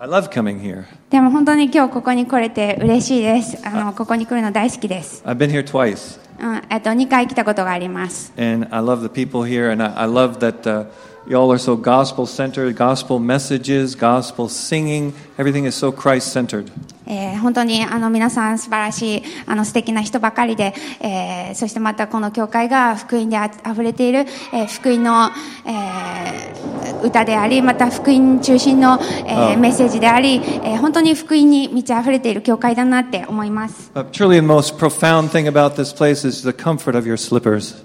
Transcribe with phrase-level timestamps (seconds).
[0.00, 0.85] I love coming here.
[1.09, 3.57] でも本当に今日ここに来れて嬉しいです。
[3.67, 5.21] あの、ここに来るの大好きです。
[5.25, 8.31] I've been here twice, うん、えっと、2回来たことがあります。
[8.37, 10.85] and I love the people here, and I, I love that uh,
[11.27, 15.11] y'all are so gospel centered, gospel messages, gospel singing.
[15.41, 16.71] Everything is so Christ centered.
[17.07, 24.19] えー本当にあの皆さん素晴らしいあの素敵な人ばかりで、えーそしてまたこの教会が福音であ溢れている、
[24.53, 25.31] えー福音の、
[25.65, 33.91] えー歌でありまた福音中心の、えーメッセージであり、えー本当に福音に満ち溢れている教会だなって思います。
[34.11, 37.75] Truly, the most profound thing about this place is the comfort of your slippers.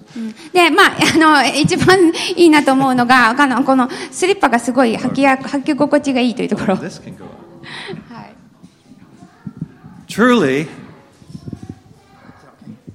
[0.52, 6.79] で、まあ、 あの、一番いいなと思うのが、あの、このスリッパがすごい履きや、履き心地がいいというところ。
[10.09, 10.66] Truly,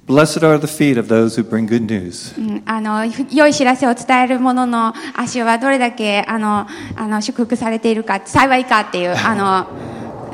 [0.06, 2.34] blessed are the feet of those who bring good news.
[2.36, 6.66] うんあの、良い知らせを伝える者の足はどれだけ、あの、
[6.96, 9.66] あの、祝福されているか、幸いかっていう、あの、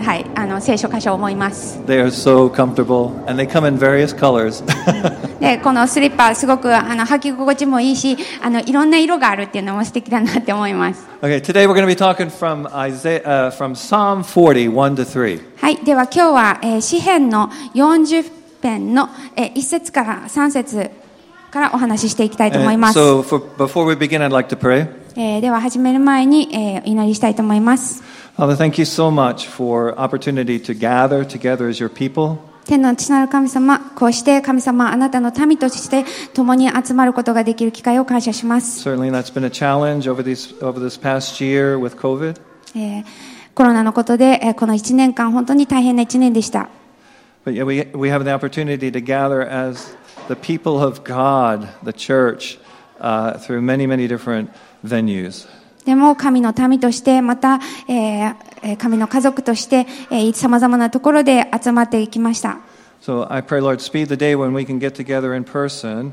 [0.01, 1.79] はい、あの、聖書箇所を思います。
[1.87, 4.65] They are so comfortable, and they come in various colors.
[5.41, 11.07] で、このスリッパ、すごく、あの、履き心地もいいし、あの、いろんな色があるっていうのも素敵だなって思います。
[11.23, 15.41] okay, today we're going to be talking from Isaiah, uh, from Psalm 40, 1 to 3.
[15.61, 18.25] はい、では今日は、えー詩編の40
[18.63, 20.91] 編の、えー1節から3節
[21.51, 22.99] からお話ししていきたいと思い And ます。
[22.99, 24.89] so, for, before we begin, I'd like to pray.
[25.17, 28.03] えーでは始める前に、えーお祈りしたいと思います。
[28.38, 32.38] Father, thank you so much for opportunity to gather together as your people.
[32.66, 38.90] 天の父なる神様、こうして神様、あなたの民として共に集まることができる機会を感謝します。
[38.90, 42.40] Certainly, that's been a challenge over these over this past year with COVID.
[42.76, 43.06] えー
[43.54, 46.70] コロナのことで、えーこの1年間、本当に大変な1年でした。
[47.46, 49.96] But yet we, we have the opportunity to gather as
[50.28, 52.58] the people of God, the church,
[53.00, 54.50] uh, through many, many different
[54.84, 55.48] venues.
[55.89, 59.87] でも神の民として、また、えーえー神の家族として、
[60.35, 62.59] さまざまなところで集まっていきました。
[63.01, 66.13] So I pray, Lord, speed the day when we can get together in person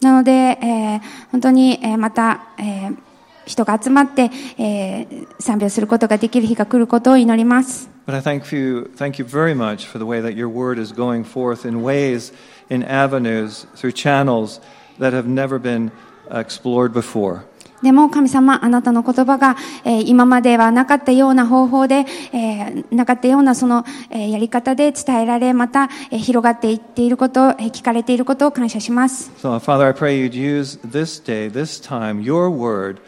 [0.00, 1.00] なので、えー
[1.32, 2.96] 本当に、えーまた、えー
[3.44, 7.90] 人が集まって、えー賛美をすることができる日が来ることを祈ります。
[8.06, 11.24] But I thank you, thank you very much for the way that your word is going
[11.24, 12.32] forth in ways,
[12.70, 14.60] in avenues, through channels
[15.00, 15.90] that have never been
[16.30, 17.47] explored before.
[17.82, 29.30] でも神様、あなたの言葉が、えー今まではなかったような方法で、えーなかったようなその、えーやり方で伝えられ、また、えー広がっていっていること、えー聞かれていることを感謝します。
[29.40, 32.98] So, Father, I pray you'd use this day, this time, your word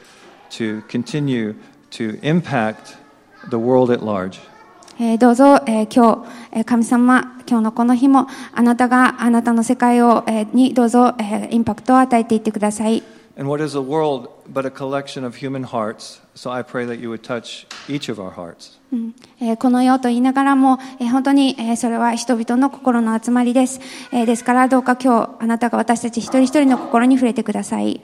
[0.51, 1.57] to continue
[1.91, 2.97] to impact
[3.51, 4.39] the world at large.
[5.01, 13.03] えーどうぞ、えー今日、えー神様、今日のこの日も、あなたが、あなたの世界を、えーにどうぞ、えーインパクトを与えていってください。
[13.41, 16.21] And what is the world but a collection of human hearts?
[16.35, 18.77] So I pray that you would touch each of our hearts.
[18.93, 19.13] Mm-hmm.
[19.41, 20.77] Eh, この世と言いながらも、
[21.11, 23.81] 本当にそれは人々の心の集まりです。
[24.13, 28.03] ですから、どうか今日、あなたが私たち一人一人の心に触れてください。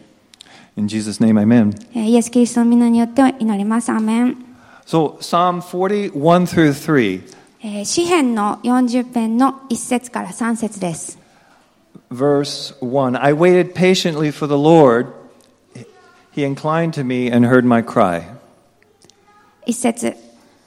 [0.79, 1.75] In Jesus' name, amen.
[1.93, 3.91] Eh, イエス・キリストの皆によって祈ります。
[3.91, 4.39] アメン。
[4.87, 7.23] So, Psalm 41 through 3.
[7.63, 11.19] Eh, 詩篇の40編の1節から3節です。
[12.11, 15.26] Verse 1 I waited patiently for the Lord.
[16.37, 18.25] He inclined to me and heard my cry.
[19.67, 20.15] 1節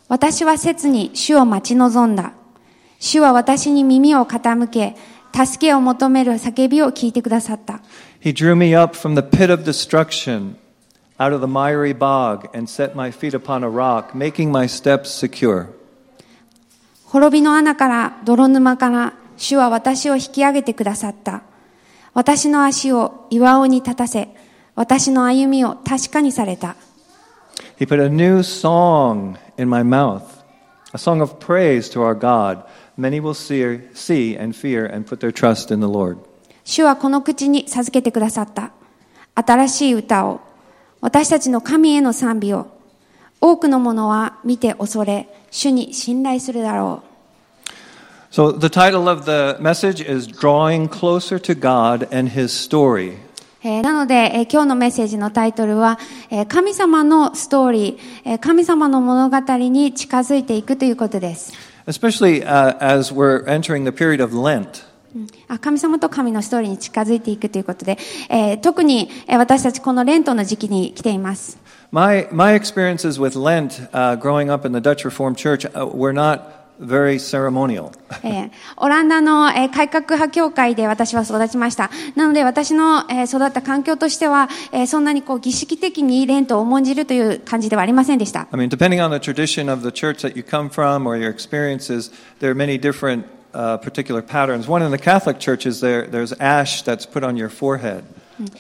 [0.08, 2.34] 私は切に主を待ち望んだ。
[2.98, 4.96] 主は私に耳を傾け、
[5.32, 7.82] 助けを求める叫びを聞いてくださった。
[8.20, 10.56] He drew me up from the pit of destruction,
[11.20, 15.12] out of the miry bog, and set my feet upon a rock, making my steps
[15.12, 15.68] secure.
[17.06, 21.44] 滅びの穴から泥沼から主は私を引き上げてくださった。
[22.16, 24.30] 私の足を岩尾に立たせ、
[24.80, 26.78] 私の歩みを確かにされた。
[27.78, 30.22] He put a new song in my mouth,
[30.94, 32.64] a song of praise to our God.
[32.98, 36.20] Many will see, see and fear and put their trust in the Lord.
[36.64, 38.72] 主はこの口に授けてくださった。
[39.36, 40.40] 新しい歌を、
[41.02, 42.68] 私たちの神への賛美を、
[43.42, 47.10] 多くの者は見て恐れ、主に信頼するだろう。
[48.32, 53.18] So, the title of the message is Drawing Closer to God and His Story.
[53.62, 61.52] えーなので、えー今日のメッセージのタイトルは、えー神様のストーリー、えー神様の物語に近づいていくということです。
[61.86, 64.88] Especially uh, as we're entering the period of Lent.
[65.60, 67.98] 神様と神のストーリーに近づいていくということで、
[68.30, 71.58] えー特に、えー私たちこのレントの時期に来ています。
[71.92, 76.59] My, my experiences with Lent uh, growing up in the Dutch Reformed Church uh, were not
[76.80, 77.92] very ceremonial.
[78.24, 81.90] えーオランダの、えー改革派教会で私は育ちました。
[82.16, 88.48] なので私の、えー育った環境としては、えーそんなにこう儀式的にレントを重んじるという感じではありませんでした。
[88.52, 92.12] I mean, depending on the tradition of the church that you come from or your experiences,
[92.40, 94.68] there are many different uh, particular patterns.
[94.70, 98.04] One in the Catholic Church is there, there's ash that's put on your forehead.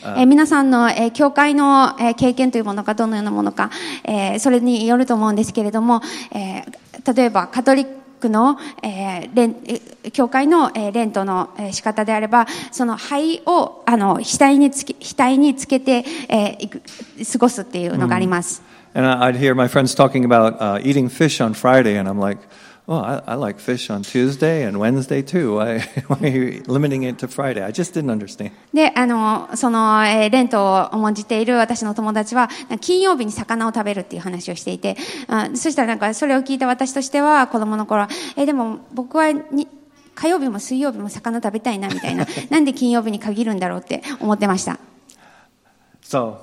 [0.03, 3.71] えー皆さんの、えー教会の、えー経験というものかどのようなものか、
[4.03, 6.01] えーそれによると思うんですけれども、
[6.33, 7.91] えー例えばカトリック
[8.27, 18.61] の、えーレンえー教会の、えーレントの、えー仕方であればその灰をあの額につけ額につけて、えー過ごすっていうのがあります。
[18.61, 18.69] Mm.
[18.91, 22.39] And I'd hear my friends talking about uh, eating fish on Friday, and I'm like,
[22.89, 25.55] oh, I, I like fish on Tuesday and Wednesday too.
[25.55, 27.63] Why, why are you limiting it to Friday?
[27.63, 28.51] I just didn't understand.
[28.73, 32.49] で、あの、その、えーレントを重んじている私の友達は、
[32.81, 34.97] 金曜日に魚を食べるっていう話をしていて、
[35.27, 39.67] あそしたらなんか、それを聞いた私としては、子供の頃は、えーでも僕はに、
[40.15, 42.25] 火曜日も水曜日も魚食べたいな、みたいな。
[42.49, 44.79] なんで金曜日に限るんだろうって思ってました。
[46.03, 46.37] So,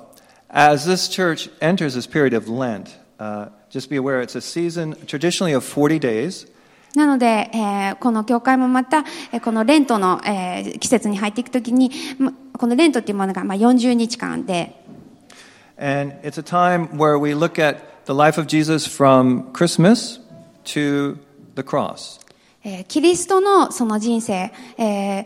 [0.49, 4.95] as this church enters this period of Lent, uh, just be aware it's a season
[5.05, 6.47] traditionally of 40 days.
[6.95, 8.99] なので、えーこの教会もまた、
[9.31, 14.83] えーこのレントの、えー季節に入っていくときに、まこのレントっていうものが、まあ、40日間で、
[15.79, 20.19] And it's a time where we look at the life of Jesus from Christmas
[20.65, 21.17] to
[21.55, 22.19] the cross.
[22.63, 25.25] えーキリストのその人生、えー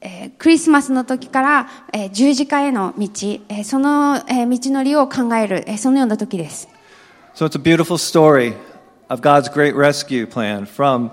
[0.00, 3.04] えークリスマスの時から、えー十字架への道、
[3.48, 6.68] えーその、えー道のりを考える、えーそのような時です。
[7.34, 8.54] So it's a beautiful story
[9.08, 11.10] of God's great rescue plan from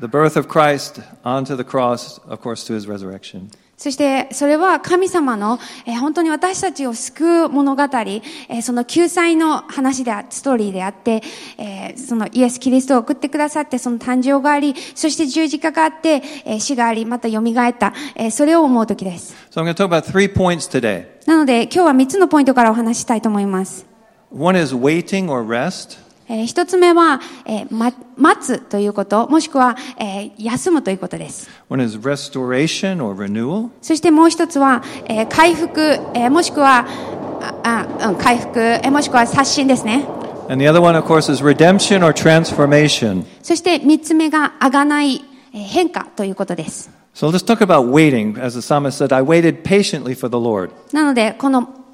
[0.00, 3.50] the birth of Christ onto the cross, of course, to his resurrection.
[3.76, 11.22] そして、それは神様の、えー本当に私たちを救う物語、えーその救済の話であ、ストーリーであって、
[11.58, 17.42] えーそのイエス・キリストを送ってくださって、その誕生があり、そして十字架があって、えー死があり、また蘇っ
[17.76, 19.34] た、えーそれを思う時です。
[19.50, 19.64] So.
[21.26, 23.97] なので、今日は3つのポイントからお話ししたいと思います。
[24.30, 25.98] One is waiting or rest.
[26.30, 31.48] えー一つ目は、えーま、待つということ、もしくは、えー休むということです。
[31.70, 33.70] One is restoration or renewal.
[33.80, 35.80] そしてもう一つは、えー回復、
[36.14, 36.86] えーもしくは、
[37.62, 40.04] あ、あうん、回復、えーもしくは刷新ですね。
[40.50, 43.24] And the other one, of course, is redemption or transformation.
[43.42, 45.24] そして三つ目が、あがない、
[45.54, 46.90] えー変化ということです。
[47.14, 48.38] So let's talk about waiting.
[48.38, 50.70] As the psalmist said, I waited patiently for the Lord.
[50.92, 51.87] なので、この、えー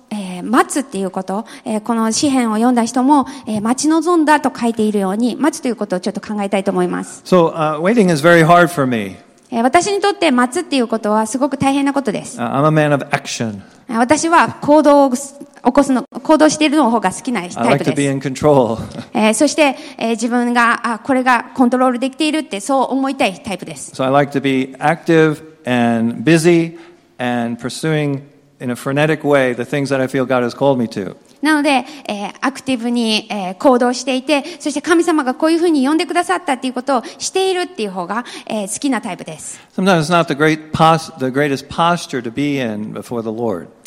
[0.45, 7.23] 待つっていうこと、えーこの詩篇を読んだ人も、えー待ち望んだと書いているように、待つということをちょっと考えたいと思います。
[7.25, 9.17] So uh, waiting is very hard for me.
[9.51, 12.39] えー私にとって待つっていうことはすごく大変なことです。
[12.39, 13.61] Uh, I'm a man of action.
[13.89, 15.19] 私は行動を起
[15.73, 18.15] こすの、行動しているの方が好きなタイ like プ to be です。
[18.15, 18.79] in control.
[19.13, 23.93] えーそして、えー自分が、あ、これがコントロールできているってそう思いたいタイプです。
[23.95, 26.77] So I like to be active and busy
[27.19, 28.21] and pursuing
[31.45, 39.61] なので、えー、アクティブに、えー、行動していて、そして神様がこういうふうに呼んでくださったということをしているっていう方が、えー、好きなタイプです。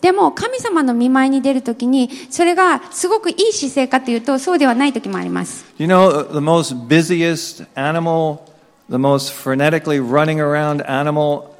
[0.02, 5.66] でも、神様の見舞いに出るときに、それがすごくいい姿勢かというと、そうではないときもあります。
[5.80, 8.42] You know, the most busiest animal,
[8.88, 11.56] the most frenetically running around animal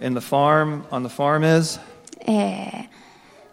[0.00, 1.80] in the farm, on the farm is?
[2.26, 3.00] えー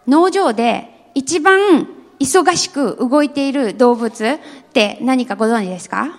[0.08, 1.86] 農場で一番
[2.18, 4.38] 忙しく動いている動物っ
[4.72, 6.18] て何かご存知ですか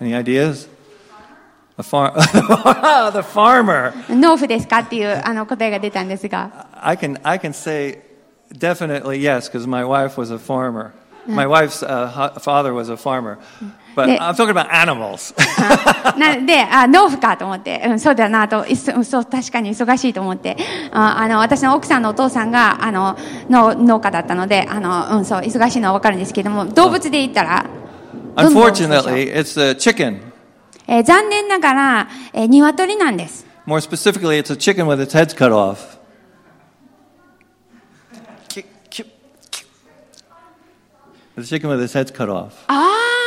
[0.00, 0.68] any ideas?
[1.76, 2.12] A far-
[3.12, 3.92] the farmer.
[4.08, 6.66] 農夫ですかっていうあの答えが出たんですが。
[6.80, 8.00] I can I can say
[8.52, 10.92] definitely yes because my wife was a farmer.
[11.26, 13.38] My wife's uh, father was a farmer.
[16.18, 18.64] なので、あ、 農夫かと思って、うん、そうだなと、
[19.04, 20.56] そう、確かに忙しいと思って、
[20.92, 23.16] あの、私の奥さんのお父さんが、あの、
[23.48, 27.64] の農家だったので、あの、うん、そう、忙しいのはわかるんですけども、動物で言ったら、
[31.04, 33.46] 残念ながら、え、鶏なんです。
[42.66, 43.17] ああ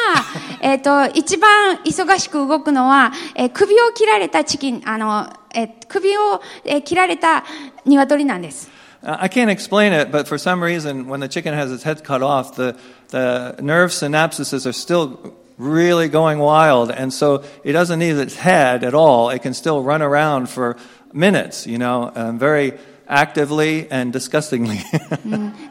[0.62, 7.44] えっ、と、一番忙しく動くのは、えー首を切られたチキン、あの、えー首を、えー切られた
[7.86, 8.70] 鶏なんです。
[9.04, 12.22] Uh, I can't explain it, but for some reason, when the chicken has its head cut
[12.22, 12.76] off, the,
[13.10, 18.84] the nerve synapses are still really going wild, and so it doesn't need its head
[18.84, 19.32] at all.
[19.32, 20.78] It can still run around for
[21.14, 22.74] minutes, you know, um, very
[23.08, 24.78] actively and disgustingly.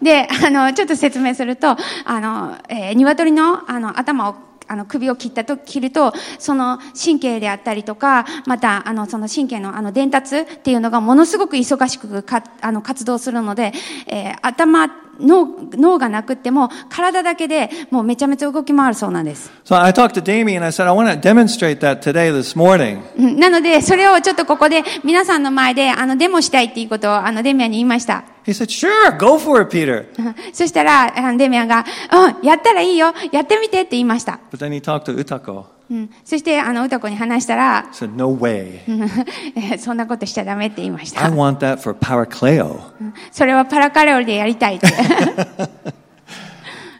[0.03, 4.35] で、あの、ちょっと説明すると、あの、えー鶏の、あの、頭を、
[4.71, 13.73] あの首を切ったと切るとその神経であったりとかまたあのその神経のあの伝達っていうのがものすごく忙しくかあの活動するので、
[14.07, 14.89] えー、頭
[15.21, 19.51] 脳脳がなくっても体だけでもうめちゃめちゃ動き回るそうなんです。
[19.65, 23.01] So I talked to Damien and I said I want to demonstrate that today this morning.
[23.39, 28.25] なのでそれをちょっとここで皆さんの前であのデモしたいっていうことをあのデミアンに言いました。
[28.47, 30.07] He said, sure, go for it, Peter.
[30.53, 34.41] そしたらデミアンが、うん、やったらいいよ、やってみてって言いました。
[34.51, 35.80] But then he talked to Utako.
[35.90, 38.80] うん、そしてあの歌子に話したら、said, no way.
[39.78, 41.24] そんなことしちゃダメって言いました。
[41.24, 42.80] I want that for Paracleo.
[43.32, 44.88] それはパラカレオでやりたいって。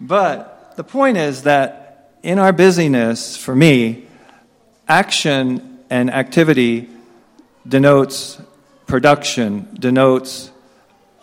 [0.02, 1.86] But the point is that
[2.22, 4.08] in our busyness, for me,
[4.88, 6.88] action and activity
[7.68, 8.40] denotes
[8.86, 10.52] production, denotes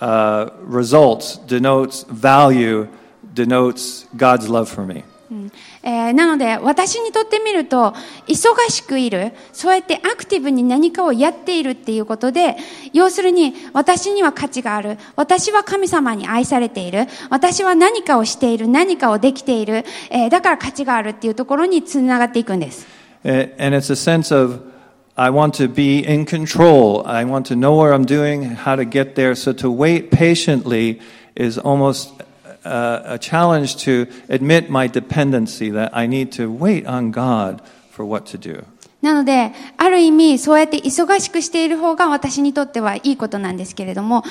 [0.01, 2.89] uh, results, denotes value,
[3.35, 5.05] denotes God's love for me.
[5.84, 7.94] えー、なので私にとってみると
[8.28, 12.56] 忙しくいるそうやってアクティブに何かをやっているっていうことで
[12.94, 22.88] 要するに私には価値がある私は神様に愛されている私は何かをしている何かをできている、えー、だから価値があるっていうところにつながっていくんです。
[23.24, 24.62] And it's a sense of
[25.16, 27.04] I want to be in control.
[27.06, 29.34] I want to know where I'm doing, how to get there.
[29.34, 31.02] So to wait patiently
[31.36, 32.14] is almost
[32.68, 38.06] a, a challenge to admit my dependency, that I need to wait on God for
[38.06, 38.64] what to do.
[39.00, 44.24] なので、ある意味、そうやって忙しくしている方が私にとってはいいことなんですけれども、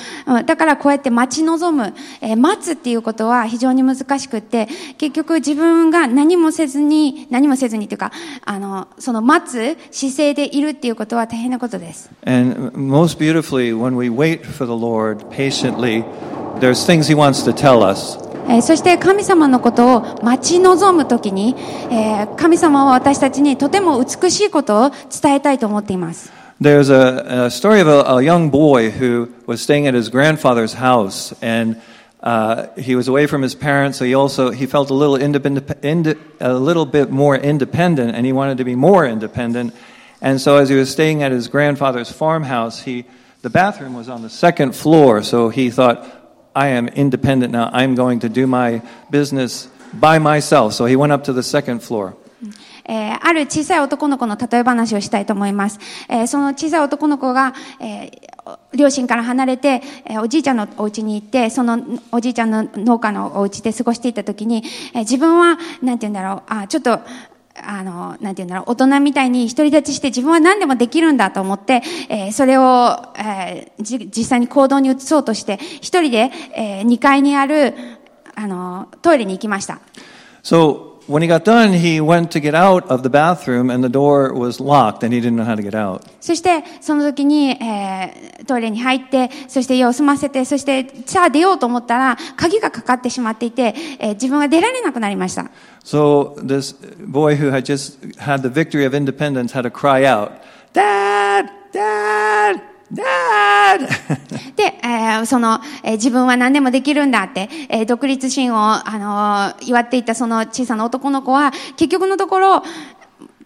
[0.44, 4.66] だからこうやって待ち望む、えー、待つっていうことは非常に難しくって、
[4.98, 8.10] 結局自分が何もせずに、何もせずにというか、
[8.44, 12.10] あの、その待つ姿勢でいるっていうことは大変なことです。
[12.26, 16.04] And most beautifully, when we wait for the Lord patiently,
[16.58, 18.25] there's things He wants to tell us.
[18.48, 21.54] えー、そして神様のことを待ち望むときに、
[21.90, 26.32] えー、神様は私たちにとても美しいことを伝えたいと思っています。
[26.60, 31.34] There's a, a story of a, a young boy who was staying at his grandfather's house
[31.42, 31.76] and
[32.22, 35.84] uh, he was away from his parents, so he also he felt a little independent,
[35.84, 39.74] ind, a little bit more independent, and he wanted to be more independent.
[40.22, 43.04] And so, as he was staying at his grandfather's farmhouse, he
[43.42, 46.15] the bathroom was on the second floor, so he thought,
[46.56, 47.68] I am independent now.
[47.70, 49.68] I'm going to do my business
[50.00, 50.72] by myself.
[50.72, 52.14] So he went up to the second floor.
[52.88, 55.78] えー、ある小さい男の子の例え話をしたいと思います。
[56.08, 61.78] えー、その小さい男の子が、えー、両親から離れて、えー、おじいちゃんのお家に行って、その
[62.12, 64.62] おじいちゃんの農家のお家で過ごしていた時に、
[64.94, 67.00] えー、自分は、なんて言うんだろう、あ、ちょっと、
[67.62, 77.74] あの、なんて言うんだろう、大人みたいに独り立ちして自分は何でもできるんだと思って、えー、それを、えー、実際に行動に移そうとして、一人で、えー、2階にある、
[78.34, 79.80] あの、トイレに行きました。
[80.42, 84.33] So, when he got done, he went to get out of the bathroom and the door
[84.33, 86.03] was locked and he didn't know how to get out.
[86.19, 95.49] そして、その時に、えー、トイレに入って、そして家を済ませて、そして、さあ出ようと思ったら、鍵がかかってしまっていて、えー、自分が出られなくなりました。
[95.83, 96.75] So, this
[97.07, 100.31] boy who had just had the victory of independence had to cry out,
[100.73, 101.49] Dad!
[101.73, 102.61] Dad!
[104.56, 112.62] で、えー、その、えー、自分は何でもできるんだって、えー、独立心を、あのー、祝っていたその小さな男の子は、結局のところ、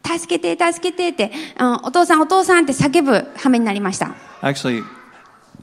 [0.05, 4.15] 助けて、助けてって、うん、お父さん、お父さんって叫ぶ羽目になりました。
[4.43, 4.83] Actually,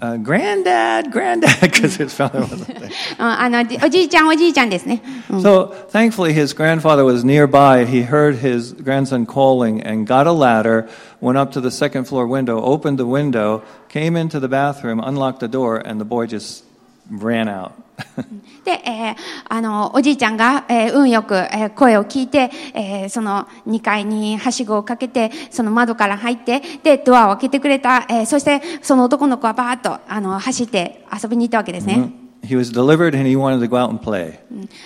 [0.00, 2.91] uh, granddad, granddad, because his father wasn't there.
[3.19, 5.02] あの、おじいちゃん、おじいちゃんですね。
[5.31, 7.85] So, thankfully, his grandfather was nearby.
[7.85, 10.88] He heard his grandson calling and got a ladder,
[11.21, 15.41] went up to the second floor window, opened the window, came into the bathroom, unlocked
[15.41, 16.64] the door, and the boy just
[17.12, 17.72] ran out.
[18.64, 19.16] で、えー、
[19.50, 32.12] あのおじいちゃんが、えー、運よく、えー、声を聞いて、えー、その2階にはしごをかけてその窓から入ってでドアを開けてくれた、えー、そしてその男の子はバーッとあの走って遊びに行ったわけですね、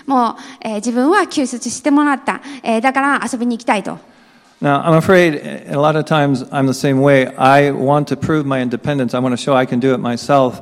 [0.06, 3.98] もう、えー、自分は救出してもらった、えー、だから遊びに行きたいと。
[4.62, 7.36] Now, I'm afraid a lot of times I'm the same way.
[7.36, 9.16] I want to prove my independence.
[9.16, 10.62] I want to show I can do it myself.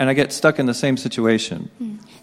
[0.00, 1.68] And I get stuck in the same situation.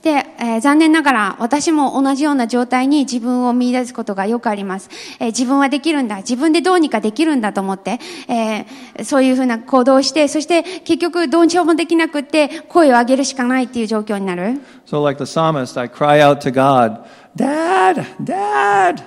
[0.02, 4.90] で、えー、残念ながら私も同じような状態に自分を見出すことがよくあります。
[5.20, 6.18] えー、自分はできるんだ。
[6.18, 14.60] 自分でどうにかできるんだと思って、えー、そういうふうな行動をして、そして結局どうしようもできなくって声を上げるしかないっていう状況になる。
[14.88, 17.04] So like the psalmist, I cry out to God,
[17.36, 19.04] Dad, Dad!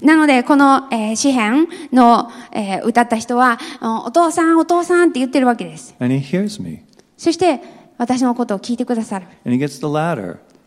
[0.00, 3.58] なので、この、えー、詩篇の、えー、歌った人は、
[4.06, 5.96] お父さん、お父さんって言ってるわけです。
[5.98, 6.82] And he hears me.
[7.16, 9.26] そして、私のことを聞いてくださる。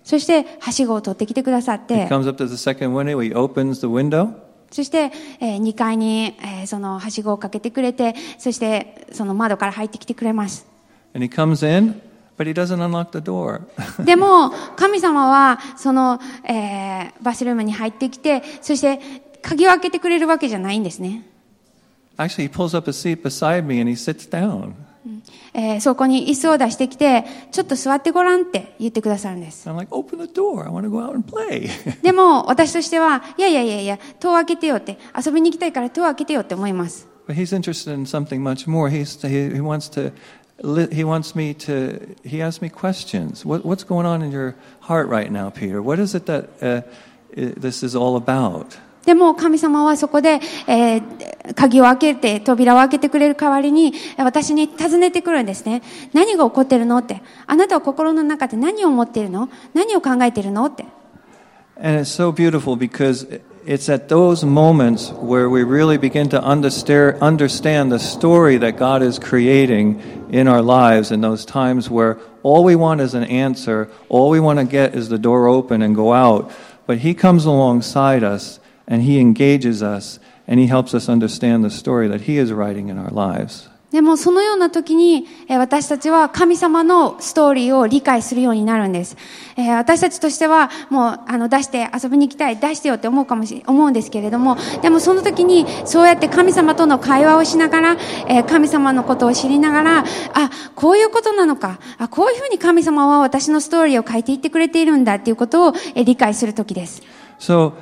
[0.06, 2.08] そして、はしごを取ってきてくださって。
[4.72, 5.12] そして、
[5.42, 6.34] え、2階に、
[6.66, 10.66] そのはしごをかけてくれて、そして、その窓から入ってきてくれます。
[14.00, 16.20] でも神様はその、
[17.22, 19.00] バスルームに入ってきてそして
[19.42, 21.26] 鍵を開けてくれるわけじゃないんですね。
[25.54, 29.68] えーそこに椅子を出してきて、ちょっと座ってごらんって言ってくださるんです。
[29.68, 29.92] Like.
[32.02, 37.08] でも、私としては、いやいやいやいや、戸を開けてよって、遊びに行きたいから戸を開けてよって思います。
[37.28, 38.90] but he's interested in something much more.
[38.90, 40.12] He's, he, he wants to.
[40.92, 42.16] He wants me to.
[42.24, 43.46] He asks me questions.
[43.46, 45.82] What, what's going on in your heart right now, Peter?
[45.82, 46.82] What is it that uh,
[47.36, 48.78] this is all about?
[49.06, 55.84] でも神様はそこで、えー鍵を開けて、扉を開けてくれる代わりに、私に尋ねてくるんですね。
[56.14, 57.22] 何が起こってるのって。
[57.46, 60.86] あなたは心の中で何を思っているの何を考えているのって。
[61.78, 63.28] And it's so beautiful because
[63.66, 69.04] it's at those moments where we really begin to understand, understand the story that God
[69.04, 70.00] is creating
[70.32, 74.40] in our lives, in those times where all we want is an answer, all we
[74.40, 76.50] want to get is the door open and go out.
[76.88, 81.70] But He comes alongside us and He engages us and He helps us understand the
[81.70, 83.70] story that He is writing in our lives.
[83.92, 89.16] でもそのような時に、えー私たちは神様のストーリーを理解するようになるんです。
[89.56, 97.92] えー私たちとしてはもうあの出して遊びに行きたい、出してよって思うかもし思うんですけれども、でもその時にそうやって神様との会話をしながら、
[98.28, 100.04] えー神様のことを知りながら、あ、
[100.76, 107.02] こういうことなのか、あ、こういうふうに神様は私のストーリーを書いていってくれているんだっていうことを、えー理解する時です。
[107.40, 107.74] So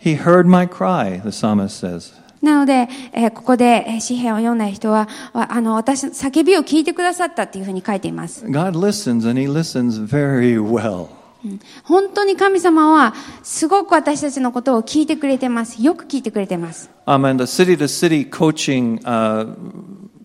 [0.00, 2.12] He heard my cry, the psalmist says.
[2.42, 8.44] なので、えーここで、えー詩篇を読んだ人は、わあの、私、叫びを聞いてくださったっていうふうに書いています。
[8.46, 11.08] God listens and He listens very well.
[11.84, 15.82] 本当に神様はすごく私たちのことを聞いてくれてます。
[15.82, 16.90] よく聞いてくれてます。
[17.06, 19.54] Um, and the city to city coaching uh,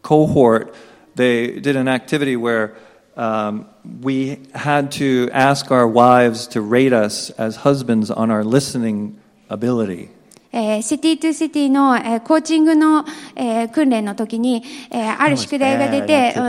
[0.01, 0.73] cohort,
[1.15, 2.73] they did an activity where
[3.15, 3.65] um,
[4.01, 9.17] we had to ask our wives to rate us as husbands on our listening
[9.48, 10.08] ability.
[10.82, 13.04] シティ・トゥ・シティのコーチングの
[13.72, 14.62] 訓練の時に
[15.18, 16.34] ある宿題が出て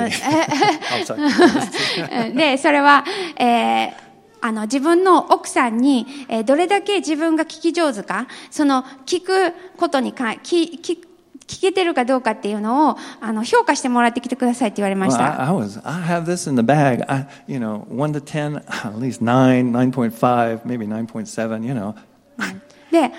[2.34, 3.04] でそれは、
[3.38, 3.92] えー、
[4.40, 6.06] あの自分の奥さんに
[6.46, 11.00] どれだけ自分が聞き上手かその聞くことにか聞,聞,
[11.48, 15.24] 聞けてるかどうかっていうのをあの評価してもらってきてくださいって言われました。
[15.24, 16.04] Well, I, I was, I
[22.92, 23.12] で、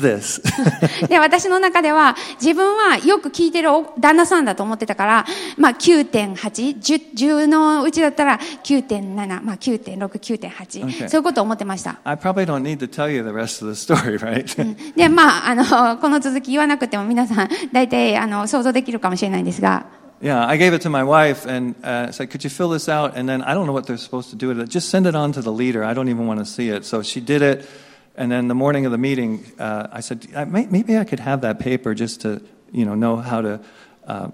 [0.00, 1.08] this.
[1.08, 11.08] で、私の中では、自分はよく聞いてるお旦那さんだと思ってたから、まあ9.8、10, 10のうちだったら9.7、まあ9.6、9.8、Okay.
[11.08, 11.98] そういうことを思ってました。
[12.04, 14.94] I probably don't need to tell you the rest of the story, right?
[14.96, 19.86] で、まあ、あの、この続き言わなくても皆さん、大体、あの、想像できるかもしれないんですが、
[20.20, 23.28] Yeah, I gave it to my wife and uh, said, "Could you fill this out?" And
[23.28, 24.70] then I don't know what they're supposed to do with it.
[24.70, 25.84] Just send it on to the leader.
[25.84, 26.86] I don't even want to see it.
[26.86, 27.66] So she did it,
[28.15, 31.19] and then the morning of the meeting, uh, I said, I, may- "Maybe I could
[31.19, 33.59] have that paper just to, you know, know how to
[34.07, 34.29] uh,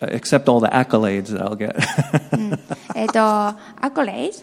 [0.00, 1.76] accept all the accolades that I'll get."
[2.94, 3.56] えっ、と、ア
[3.94, 4.42] コレイズ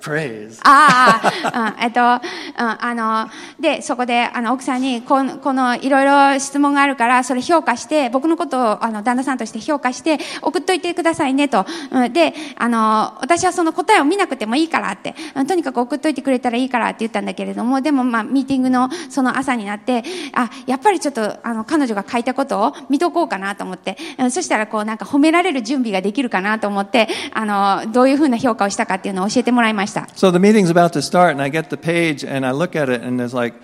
[0.00, 0.58] phrase.
[0.64, 1.20] あ
[1.52, 3.28] あ、えっと、あの、
[3.60, 11.66] で、そこで、あの、奥さんに、この、この、いろいろ質問があるから、それ評価して、僕のことを、あの、旦那さんとして評価して、送っといてくださいね、と。
[11.90, 15.14] うん、で、あの、私はその答えを見なくてもいいからって、
[15.46, 30.08] とにかく送っといてくれたらいいからって言ったんだけれども、でも、まあ、ミーティングの、その朝になって、あ、やっぱりちょっと、あの、彼女が書いたことを見とこうかなと思って、うん、そしたら、こう、なんか褒められる準備ができるかなと思って、あの、どういうふうな評価をしたかっていうのを教えてもらいました。
[30.16, 33.04] So the meeting's about to start, and I get the page, and I look at it,
[33.04, 33.56] and there's like,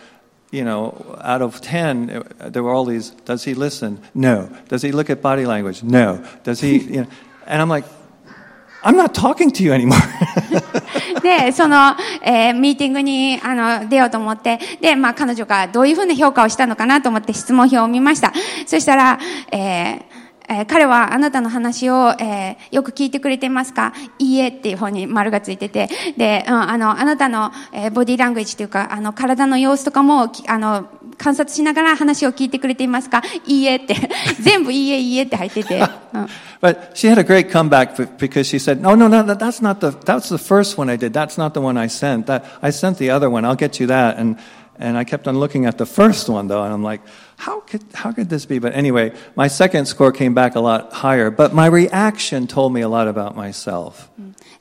[0.53, 3.99] you know, out of 10, uh, there were all these, does he listen?
[4.15, 4.49] No.
[4.69, 5.83] Does he look at body language?
[5.83, 6.23] No.
[6.45, 7.07] Does he, you know,
[7.47, 7.85] and I'm like,
[8.83, 9.99] I'm not talking to you anymore.
[11.23, 18.33] で、その、えーミーティングに、あの、出ようと思って、で、まあ、彼女がどういうふうな評価をしたのかなと思って質問票を見ました。
[18.67, 19.19] そしたら、
[19.51, 33.95] えーえー彼はあなたの話を、えーよく聞いてくれてますかいいえっていう方に丸がついてて、で、うん、あの、あなたの、えーボディーラングエッジというか、あの、体の様子とかも、あの、観察しながら話を聞いてくれていますかいいえって、
[34.41, 36.29] 全部いいえいいえって入ってて、うん。
[36.61, 39.81] but she had a great comeback f- because she said, no, no, no, that, that's not
[39.81, 41.13] the, that's the first one I did.
[41.13, 42.27] That's not the one I sent.
[42.27, 43.45] That, I sent the other one.
[43.45, 44.19] I'll get you that.
[44.19, 44.37] And,
[44.79, 47.01] And I kept on looking at the first one though, and I'm like,
[47.37, 48.59] how could, how could this be?
[48.59, 52.81] But anyway, my second score came back a lot higher, but my reaction told me
[52.81, 54.11] a lot about myself.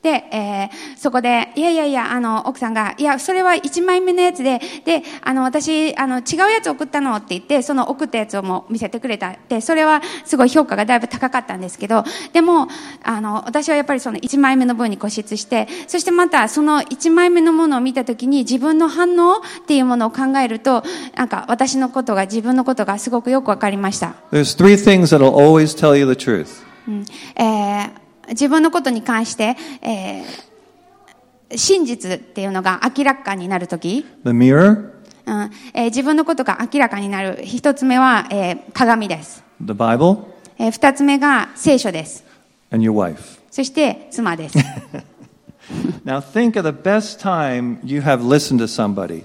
[0.01, 9.35] で、えーそこで、いやいやいや、あの、奥さんが、いや、それは1枚目のやつで、で、あの、私、あの、違うやつ送ったのって言って、その送ったやつをもう見せてくれた。
[9.49, 12.67] で、それはすごい評価がだいぶ高かったんですけど、でも、
[13.03, 20.83] あの、私はやっぱりその1枚目の分に固執して、そしてまたその1枚目のものを見たときに自分の反応っていうものを考えると、
[21.15, 24.15] なんか私のことが、自分のことがすごくよくわかりました。
[28.29, 39.43] 自分のことに関して、えー、真実っていうのが明らかになるとき、うんえー、自分のことが明らかになる一つ目は、えー、鏡です。
[39.61, 40.35] The Bible?
[40.57, 42.23] 二、え、つ目が聖書です。
[43.51, 44.57] そして妻です。
[46.05, 49.23] Now think of the best time you have listened to somebody.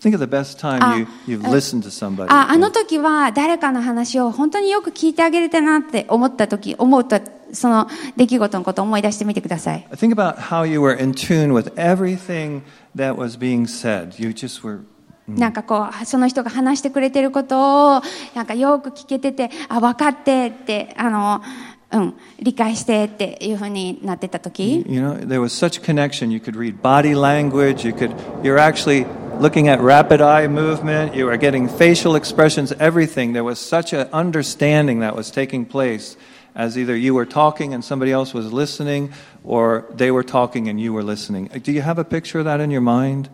[0.00, 2.30] Think of the best time Ah, you, you've uh, listened to somebody.
[2.30, 7.20] ああの時は誰かの話を本当によく聞いてあげれたなって思った時、思うと、
[7.52, 9.86] その出来事のことを思い出してみてください。
[9.92, 12.62] Think about how you were in tune with everything
[12.94, 14.22] that was being said.
[14.22, 14.84] You just were
[15.28, 18.02] なんかこう、その人が話してくれてることを、
[18.34, 21.42] なんかよく聞けてて、あ、分かってって、あの、
[21.91, 26.31] うん、理解してっていうふうになってた時、 You know, there was such connection.
[26.31, 27.85] You could read body language.
[27.85, 29.05] You could, you're actually
[29.39, 31.13] looking at rapid eye movement.
[31.15, 33.33] You were getting facial expressions, everything.
[33.33, 36.17] There was such an understanding that was taking place
[36.57, 39.11] as either you were talking and somebody else was listening,
[39.43, 41.49] or they were talking and you were listening.
[41.63, 43.29] Do you have a picture of that in your mind?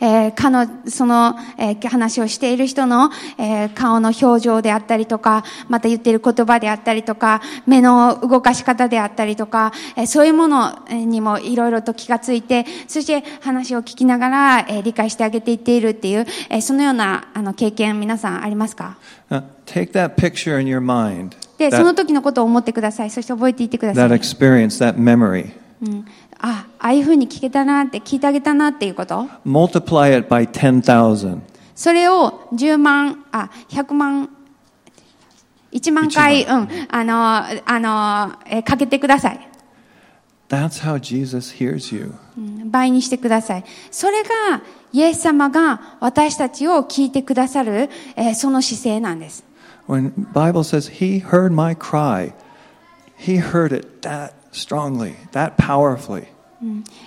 [0.00, 18.96] えー彼の、その、えー話をしている人の、えー顔の表情であったりとか、また言っている言葉であったりとか、目の動かし方であったりとか、えーそういうものにもいろいろと気がついて、そして話を聞きながら、えー理解してあげていっているっていう、えーそのようなあの経験皆さんありますか
[19.30, 23.09] Now, take that picture in your mind, で、that, その時のことを思ってください。
[23.09, 24.19] そして覚えていってくださ that い。
[24.19, 25.51] experience, that memory.
[25.81, 26.05] うん、
[26.39, 31.41] あ、ああいうふうに聞けたなって、聞いてあげたなっていうこと？Multiply it by 10,000.
[31.75, 34.29] それを10万、あ、100万、
[35.71, 39.47] 1万回、うん、あの、あの、えーかけてください。
[40.49, 42.13] That's how Jesus hears you.
[42.37, 43.63] うん倍にしてください。
[43.91, 44.61] それが、
[44.93, 49.43] イエス様が私たちを聞いてくださる、えーその姿勢なんです。
[49.87, 52.33] When Bible says he heard my cry,
[53.17, 56.27] he heard it that strongly, that powerfully.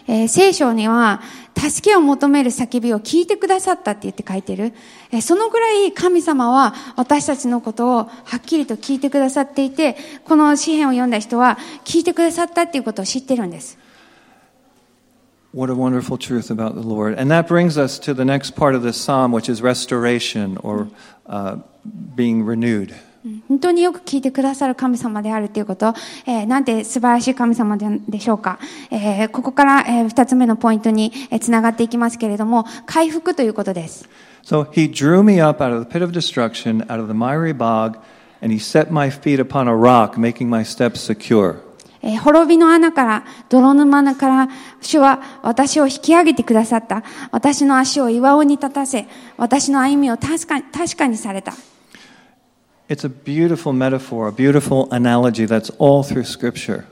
[0.07, 1.21] えー聖書には、
[1.59, 4.73] 助けを求める叫びを聞いてくださったって言って書いてる。
[5.11, 13.77] えーそのぐらい神様は私たちのことをはっきりと聞いてくださっていて、この詩篇を読んだ人は聞いてくださったっていうことを知ってるんです。
[15.53, 17.19] What a wonderful truth about the Lord.
[17.19, 20.87] And that brings us to the next part of this psalm, which is restoration or
[21.27, 22.95] uh, being renewed.
[23.49, 25.93] 本当によく聞いてくださる神様であるということ、
[26.27, 28.59] えーなんて素晴らしい神様ででしょうか。
[28.91, 34.09] えーここから、えー二つ目のポイントに、えーつながっていきますけれども、回復ということです。
[34.43, 37.99] So he drew me up out of the pit of destruction, out of the miry bog,
[38.41, 41.57] and he set my feet upon a rock, making my steps secure.
[42.03, 44.49] えー滅びの穴から、泥沼から、
[44.81, 47.03] 主は私を引き上げてくださった。
[47.33, 51.53] 私の足を岩尾に立たせ、私の歩みを確かに確かにされた。
[52.91, 56.87] It's a beautiful metaphor, a beautiful analogy that's all through Scripture.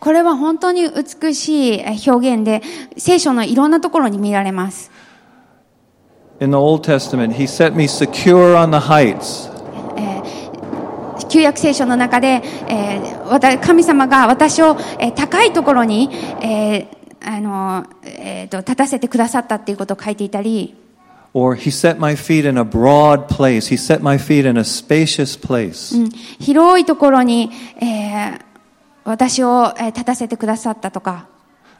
[0.00, 2.62] これは本当に美しいえー表現で、
[2.96, 4.90] 聖書のいろんなところに見られます。
[6.40, 9.48] In the Old Testament, he set me secure on the heights.
[11.28, 16.10] 旧約聖書の中で、えー神様が私を、えー高いところに、
[16.42, 20.74] えーあのえーと立たせてくださったっていうことを書いていたり、
[21.32, 23.68] Or he set my feet in a broad place.
[23.68, 25.96] He set my feet in a spacious place.
[25.96, 28.40] うん広いところに、えー
[29.04, 31.26] 私を、えー立たせてくださったとか、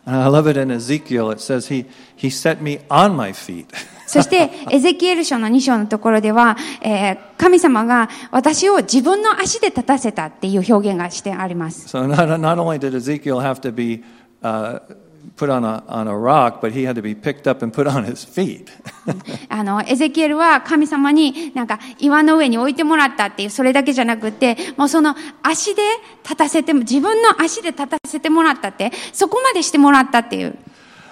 [0.06, 1.30] And I love it in Ezekiel.
[1.30, 1.84] It says he,
[2.16, 3.66] he set me on my feet.
[4.06, 11.88] そして、エゼキエル書の2章のところでは、えー神様が私を自分の足で立たせたっていう表現がしてあります。
[11.88, 14.04] So not, not only did Ezekiel have to be
[14.42, 14.80] uh,
[15.36, 17.86] put on a, on a rock, but he had to be picked up and put
[17.86, 18.70] on his feet.
[19.48, 25.82] あの、エゼキエルは神様になんか岩の上に置いてもらったっていう、それだけじゃなくて、もうその足で
[26.22, 30.56] 立たせて、自分の足で立たせてもらったって、そこまでしてもらったっていう。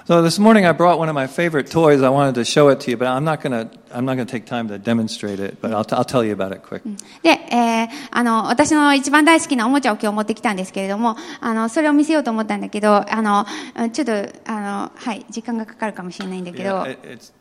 [0.09, 2.03] So this morning I brought one of my favorite toys.
[2.03, 4.25] I wanted to show it to you, but I'm not going to I'm not to
[4.25, 6.83] take time to demonstrate it, but I'll, t- I'll tell you about it quick.
[7.23, 13.44] で、えーあの、私の一番大好きなおもちゃを今日持ってきたんですけれども、あの、それを見せようと思ったんだけど、あの、
[13.92, 14.12] ちょっと、
[14.47, 17.33] あの、はい、時間がかかるかもしれないんだけど、Yeah, it- it's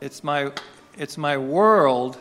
[0.00, 0.52] it's my,
[0.96, 2.16] it's my world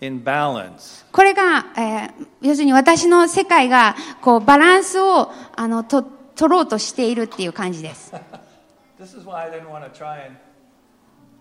[0.00, 1.04] in balance.
[1.12, 8.12] これが、えー要するに私の世界がこうバランスをあのと取ろうとしているっていう感じです。
[9.01, 10.35] This is why I didn't want to try and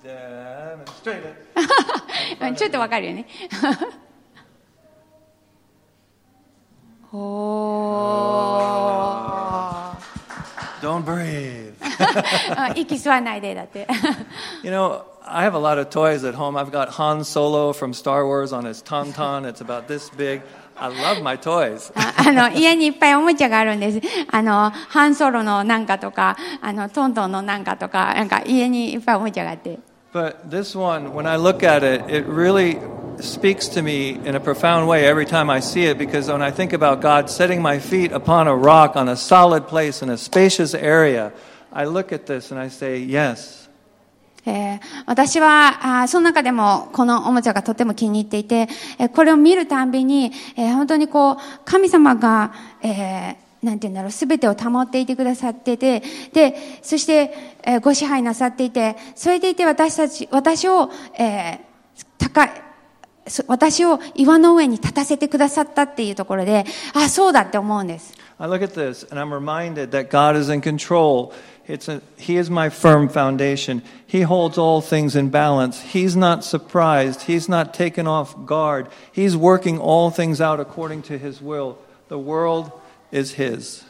[0.03, 1.37] demonstrate it.
[2.57, 3.27] ちょっとわかるよね。
[7.13, 9.97] おー
[10.83, 11.73] Don't breathe.
[12.57, 13.87] あ息吸わないでだって。
[14.63, 16.57] You know, I have a lot of toys at home.
[16.57, 19.47] I've got Han Solo from Star Wars on his tauntaun.
[19.47, 20.43] It's about this big.
[20.79, 21.91] I love my toys.
[21.95, 24.01] ああの、家にいっぱいおもちゃがあるんです。
[24.31, 29.79] あの、ハンソロのなんかとか、あの、トントンのなんかとか、なんか家にいっぱいおもちゃがあって。
[30.13, 32.79] But this one, when I look at it, it really
[33.21, 36.51] speaks to me in a profound way every time I see it because when I
[36.51, 40.17] think about God setting my feet upon a rock on a solid place in a
[40.17, 41.33] spacious area,
[41.73, 43.60] I look at this and I say, yes.
[44.46, 56.02] えー私はあその中でもこのおもちゃがとても気に入っていて、えーこれを見るたんびに、えー本当にこう神様が、えーなんて言うんだろう、すべてを保っていてくださってて、
[56.34, 57.32] で、そして、
[57.64, 62.50] えーご支配なさっていて、それでいて私たち、私を、えー高い、
[63.48, 68.14] 私を岩の上に立たせてくださったっていうところで、あ、そうだって思うんです。
[68.40, 71.32] I look at this and I'm reminded that God is in control.
[71.72, 73.82] It's a, he is my firm foundation.
[74.06, 75.80] He holds all things in balance.
[75.80, 77.22] He's not surprised.
[77.22, 78.90] He's not taken off guard.
[79.14, 81.78] He's working all things out according to His will.
[82.10, 82.74] The world
[83.10, 83.86] is His.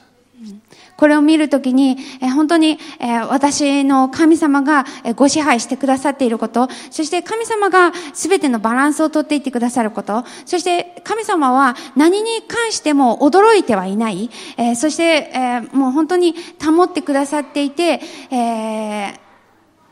[0.98, 18.02] これを見るときに、え本当に、え私の神様がえご支配してくださっていること、そして神様が全てのバランスをとっていってくださること、そして神様は何に関しても驚いてはいない、えそして、えもう本当に保ってくださっていて、
[18.32, 19.20] え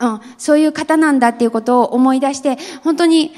[0.00, 3.32] うん、そういう方なんだっていうことを思い出して、本当に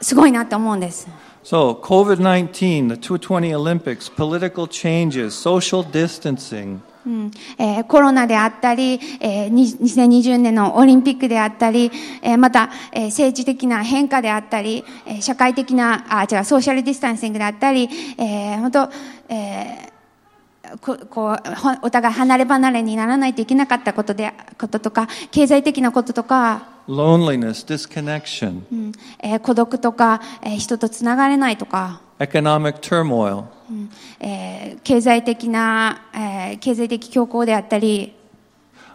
[0.00, 1.08] すごいなと思うんです。
[1.46, 6.80] So, COVID 19, the 220 Olympics, political changes, social distancing.
[7.06, 18.90] うんえーコロナであったり、えー2020年のオリンピックであったり、えーまた、えー政治的な変化であったり、えー社会的な、あ、違う、ソーシャルディスタンシングであったり、えー本当、
[19.28, 21.36] えーここう
[21.82, 33.44] お互い離れ離れにならないといけなかったことでこととか経済的なこととか、loneliness, disconnection, うんえー孤独とか、えー人とつながれないとか、economic turmoil.
[33.70, 38.14] うんえー経済的な、えー経済的恐慌であったり、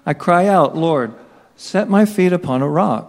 [0.06, 1.12] I cry out, Lord,
[1.58, 3.08] set my feet upon a rock.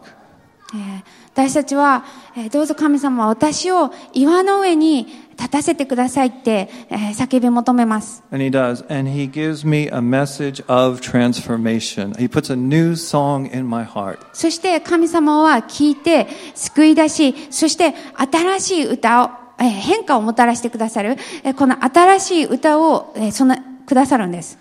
[0.74, 1.02] えー
[1.34, 2.04] 私たちは、
[2.36, 5.06] えーどうぞ神様は私を岩の上に
[5.38, 8.22] 立たせてくださいって、えー叫び求めます。
[8.32, 8.84] And he does.
[8.88, 12.14] And he gives me a message of transformation.
[12.16, 14.18] He puts a new song in my heart.
[14.32, 24.58] そして神様は聞いて救い出し、そして新しい歌を、えー変化をもたらしてくださる、えーこの新しい歌を、えーそのくださるんです。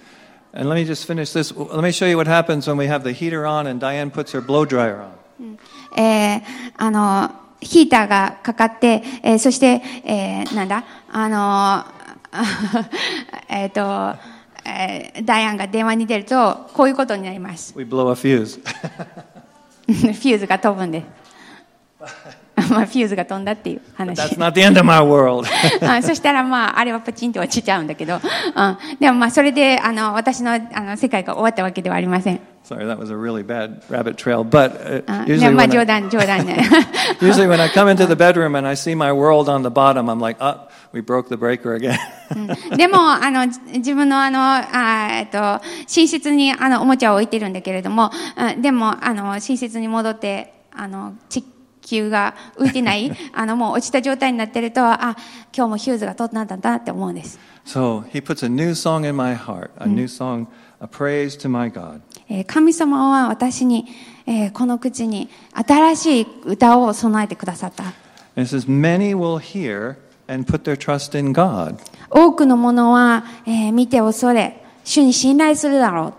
[0.54, 1.54] And let me just finish this.
[1.56, 4.34] Let me show you what happens when we have the heater on and Diane puts
[4.34, 5.58] her blow dryer on.
[5.98, 6.42] えー
[6.78, 11.86] あの、ヒーターがかかって、えーそして、えーなんだ、あの、
[13.50, 14.15] えっと、
[14.65, 17.74] えーダイアンが電話に出ると、こういうことになります。
[17.78, 18.60] We blow a fuse.
[19.88, 21.04] フューズが飛ぶんで。
[22.72, 24.20] まあ、フューズが飛んだっていう話。
[24.20, 25.48] That's not the end of my world.
[25.82, 32.40] あそしたらまあ、あれはパチンと落ちちゃうんだけど、うん、でもまあ、それで、あの、私の、あの、世界が終わったわけではありません。
[32.64, 34.44] Sorry, that was a really bad rabbit trail.
[34.44, 36.00] But uh, usually, when 冗 I,
[37.20, 40.08] usually when I come into the bedroom and I see my world on the bottom,
[40.10, 41.98] I'm like, oh, we broke the breaker again.
[42.36, 51.44] うんでも、あの、じ自分のあの、あえっと、寝室にあの、おもちゃを置いてるんだけれども、うんでも、あの、寝室に戻って、あの、地
[51.82, 55.17] 球が浮いてない、 あの、もう落ちた状態になってると、あ、
[55.56, 57.39] 今日もヒューズが通ったんだなって思うんです。
[57.65, 60.48] so he puts a new song in my heart, a new song,
[60.80, 62.02] a praise to my God.
[62.30, 63.88] えー神様は私に、
[64.26, 67.84] えーこの口に新しい歌を備えてくださった。
[68.36, 71.76] And it says, many will hear and put their trust in God.
[72.10, 76.13] 多くの者は、えー見て恐れ、主に信頼するだろう。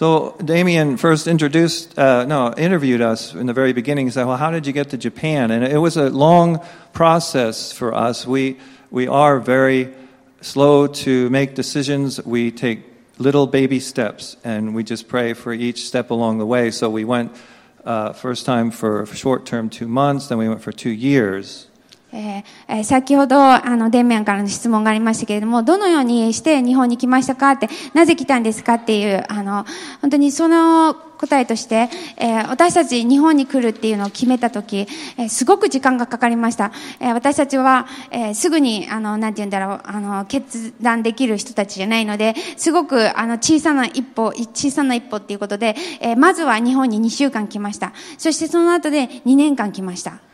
[0.00, 4.06] So Damien first introduced, uh, no, interviewed us in the very beginning.
[4.06, 6.60] He said, "Well, how did you get to Japan?" And it was a long
[6.94, 8.26] process for us.
[8.26, 8.56] We
[8.90, 9.92] we are very
[10.40, 12.18] slow to make decisions.
[12.24, 12.82] We take
[13.18, 16.70] little baby steps, and we just pray for each step along the way.
[16.70, 17.36] So we went
[17.84, 20.28] uh, first time for short term, two months.
[20.28, 21.66] Then we went for two years.
[22.12, 29.64] えーえー先ほど、あの、電面からの質問がありましたけれども、どのようにして日本に来ましたかって、なぜ来たんですかっていう、あの、
[30.00, 36.72] 本当にその答えとして、えー私たち日本に来るっていうのを決めたとき、えーすごく時間がかかりました。
[36.98, 47.92] えー私たちは、えーすぐに、あの、なんて言うんだろう、あの、決断できる人たちじゃないので、すごく、あの、小さな一歩、小さな一歩っていうことで、えーまずは日本に2週間来ました。
[48.18, 50.29] そしてその後で2年間来ました。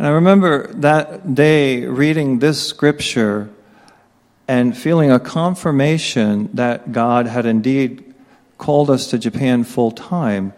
[0.00, 3.50] And I remember that day reading this scripture
[4.48, 8.14] and feeling a confirmation that God had indeed
[8.56, 10.54] called us to Japan full time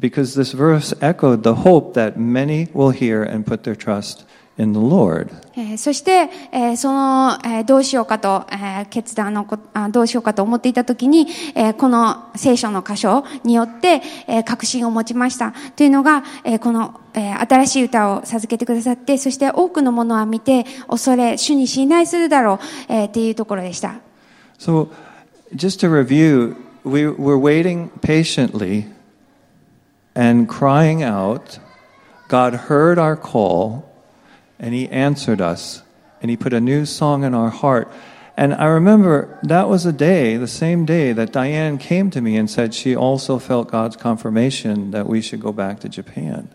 [0.00, 4.24] because this verse echoed the hope that many will hear and put their trust
[4.58, 5.28] in the Lord.
[5.56, 9.46] えーそして、えーその、えーどうしようかと、えー決断の
[9.90, 15.52] どうしようかと思っていたときに、えーこの聖書の箇所によって、えー確信を持ちました。
[15.76, 22.58] というのが、えーこの、えー新しい歌を授けてくださって、そして多くのものは見て、恐れ、主に信頼するだろう、
[22.92, 23.96] えーっていうところでした。
[24.58, 24.88] So,
[25.54, 28.84] just to review, we were waiting patiently
[30.14, 31.58] and crying out.
[32.28, 33.91] God heard our call
[34.61, 35.83] and He answered us
[36.21, 37.87] and He put a new song in our heart.
[38.39, 42.37] And I remember that was a day, the same day, that Diane came to me
[42.37, 46.49] and said she also felt God's confirmation that we should go back to Japan.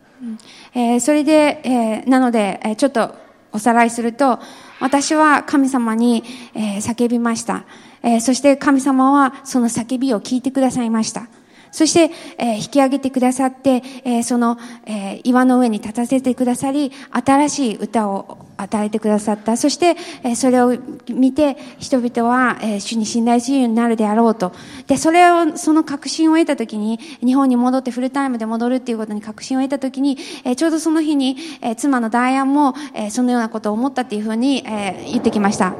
[0.75, 3.15] えーそれで、えーなので、えーちょっと
[3.53, 4.39] おさらいすると、
[4.81, 6.23] 私は神様に、
[6.55, 7.65] えー叫びました、
[8.03, 11.27] えーそして神様はその叫びを聞いてくださいました。
[11.72, 19.56] そして、えー引き上げてくださって、えーその、えー岩の上に立たせてくださり、新しい歌を与えてくださった。
[19.58, 20.76] そして、えーそれを
[21.10, 24.52] 見て、人々は、えー主に信頼するようになるであろうと。
[24.88, 35.74] で、それを、その確信を得たときに、日本に戻ってフルタイムで戻るっていうことに確信を得たときに、えーちょうどその日に、えー妻のダイアンも、えーそのようなことを思ったっていうふうに、えー言ってきました。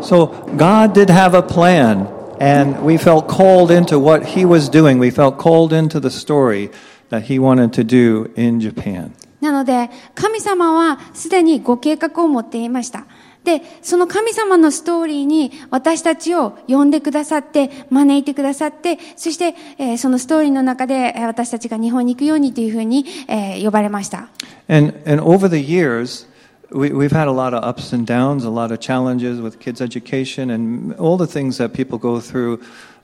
[0.00, 2.06] So God did have a plan,
[2.39, 4.99] and we felt called into what He was doing.
[4.99, 6.69] We felt called into the story
[7.09, 9.11] that He wanted to do in Japan.
[9.41, 13.05] なので、神様はすでにご計画を持っていました。
[13.43, 24.29] で、その神様のストーリーに私たちを呼んでくださって、招いてくださって、そして、えーそのストーリーの中でえー私たちが日本に行くようにというふうに、えー呼ばれました。
[24.67, 26.27] And, and over the years,
[26.74, 29.80] we, we've had a lot of ups and downs, a lot of challenges with kids'
[29.80, 32.62] education, and all the things that people go through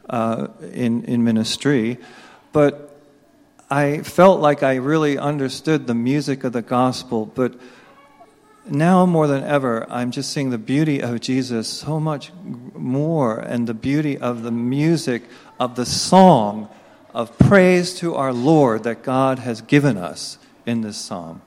[0.09, 1.99] uh, in, in ministry.
[2.53, 3.01] But
[3.71, 7.55] I felt like I really understood the music of the gospel, but
[8.69, 12.33] now more than ever, I'm just seeing the beauty of Jesus so much
[12.75, 15.23] more, and the beauty of the music
[15.61, 16.69] of the song
[17.15, 21.43] of praise to our Lord that God has given us in this psalm.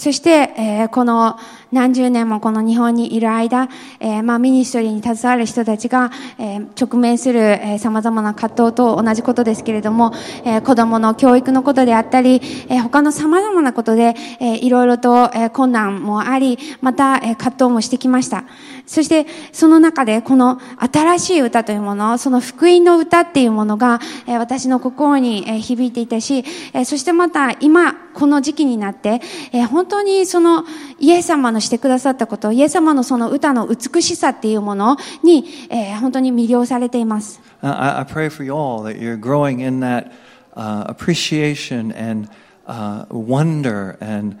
[0.00, 1.38] そして、えーこの
[1.72, 3.68] 何十年もこの日本にいる間、
[4.00, 10.12] えーまあ、ミニストリーに携わる人たちが、えー直面する、えー、様々な葛藤と同じことですけれども、
[10.46, 18.44] えー子供の教育のことであったり、えー他の様々なことで、えーいろいろと、えー困難もあり、また、えー葛藤もしてきました。
[18.86, 26.38] そして、その中で、この新しい歌というもの、その福音の歌っていうものが、えー私の心に、えー響いていたし、
[26.72, 29.20] えーそしてまた今、この時期になって、
[29.52, 30.64] えー本当にその
[30.98, 37.40] イエス様のしてくださったこと、イエス様のその歌の美しさっていうものに、えー本当に魅了されています。
[37.60, 40.10] I, I pray for you all that you're growing in that
[40.54, 42.28] uh, appreciation and
[42.66, 44.38] uh, wonder and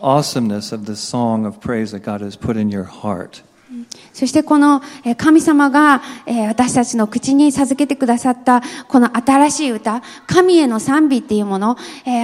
[0.00, 3.42] awesomeness of the song of praise that God has put in your heart.
[4.12, 4.82] そしてこの
[5.16, 6.02] 神様が
[6.48, 11.76] 私たちの口に授けてくださったこの新しい歌、神への賛美っていうもの、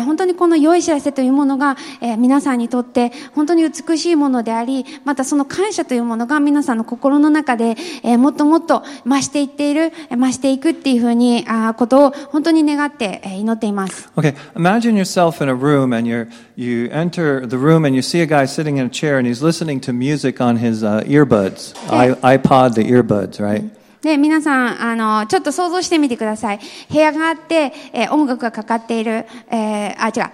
[0.04, 1.76] 本当にこの良い知らせというものが
[2.18, 7.76] 皆さんにとって本当に美しいものであり、またその感謝というものが皆さんの心の中で
[8.18, 11.44] もっともっと増していっている、増していくっていうふうに
[11.76, 14.10] ことを本当に願って祈っています。
[14.16, 18.26] Okay, imagine yourself in a room and you're, you enter the room and you see a
[18.26, 21.04] guy sitting in a chair and he's listening to music on his uh,
[21.36, 21.74] earbuds,
[22.20, 23.70] iPod, the earbuds, right?
[24.02, 26.60] で、皆さん、あの、ちょっと想像してみてください。
[26.90, 30.30] 部屋があって、えー音楽がかかっている、えーあ、違う。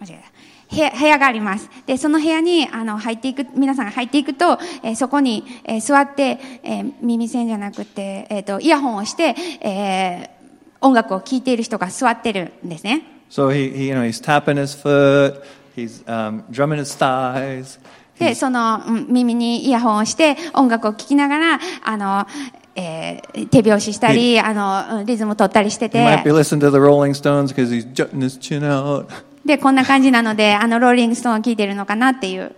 [0.00, 0.20] 間違
[0.70, 0.98] えた。
[0.98, 1.70] 部屋があります。
[1.86, 10.34] で、その部屋に、あの、入っていく、皆さんが入っていくと、えーそこに、えー座って、えー耳栓じゃなくて、えっ、と、イヤホンをして、えー
[10.80, 13.02] 音楽を聴いている人が座ってるんですね。
[13.30, 15.42] So he, he you know, he's tapping his foot,
[15.74, 17.78] he's um, drumming his thighs.
[18.18, 22.26] で、その、うん耳にイヤホンをして、音楽を聴きながら、あの、
[22.76, 25.98] えー手拍子したり、あの、うんリズム取ったりしてて.
[29.44, 32.54] で、こんな感じなので、あの、ローリングストーンを聴いてるのかなっていう。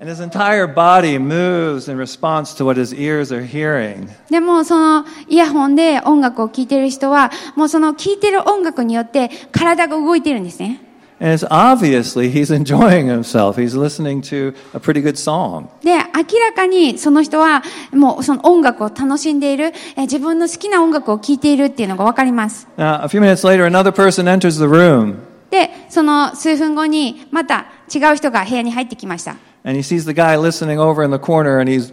[0.00, 4.08] And his entire body moves in response to what his ears are hearing.
[4.30, 10.80] でもそのイヤホンで音楽を聴いてる人は、もうその聴いてる音楽によって体が動いてるんですね。
[11.21, 13.57] And it's obviously he's enjoying himself.
[13.57, 15.67] He's listening to a pretty good song.
[15.83, 22.67] で、明らかにその人はもうその音楽を楽しんでいる、えー自分の好きな音楽を聴いているっていうのがわかります。
[22.77, 25.15] Now, a few minutes later, another person enters the room
[25.49, 29.37] で、その数分後にまた違う人が部屋に入ってきました。
[29.63, 31.91] and he sees the guy listening over in the corner and he's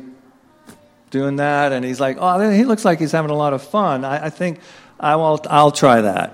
[1.11, 4.05] doing that and he's like, oh, he looks like he's having a lot of fun.
[4.05, 4.61] I, I think
[5.00, 6.34] I will, I'll try that.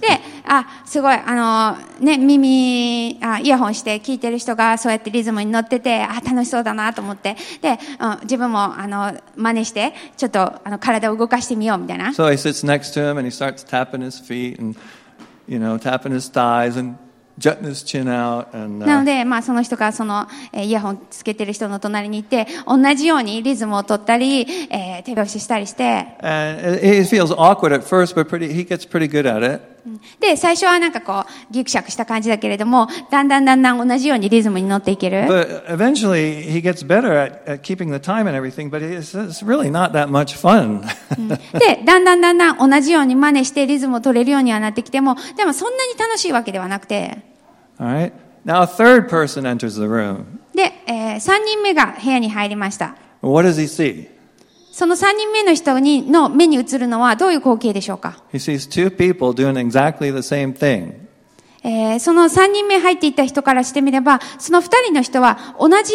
[0.00, 12.08] で、あ、すごい、あの、ね、耳、あイヤホンして聞いてる人がそうやってリズムに乗ってて、あ、楽しそうだなと思って、で、うん、自分も、あの、真似して、ちょっと、あの、体を動かしてみようみたいな。
[12.08, 14.78] so he sits next to him and he starts tapping his feet and,
[15.46, 16.96] you know, tapping his thighs and
[17.38, 29.42] なの uh, で、まあ、その人がその、えーイヤホンつけてる人の隣に行って、同じようにリズムを取ったり、えー手拍子したりして、and it feels awkward at first, but pretty, he gets pretty good at
[29.42, 29.77] it.
[30.20, 35.22] で、最初はなんかこう、ギクシャクした感じだけれども、だんだんだんだん同じようにリズムに乗っていける。
[35.22, 39.70] But eventually, he gets better at, at keeping the time and everything, but it's, it's really
[39.70, 40.82] not that much fun.
[41.58, 47.18] で、だんだんだんだん同じように真似してリズムを取れるようにはなってきても、でもそんなに楽しいわけではなくて、
[47.78, 48.12] All right?
[48.44, 50.24] Now, a third person enters the room.
[50.54, 52.96] で、え3人目が部屋に入りました。
[53.22, 54.17] What does he see?
[54.78, 60.92] その3人目の人にの目に映るのはどういう光景でしょうか？He sees two people doing exactly the same thing.
[61.64, 65.92] えーその3人目入っていった人からしてみれば、その2人の人は同じ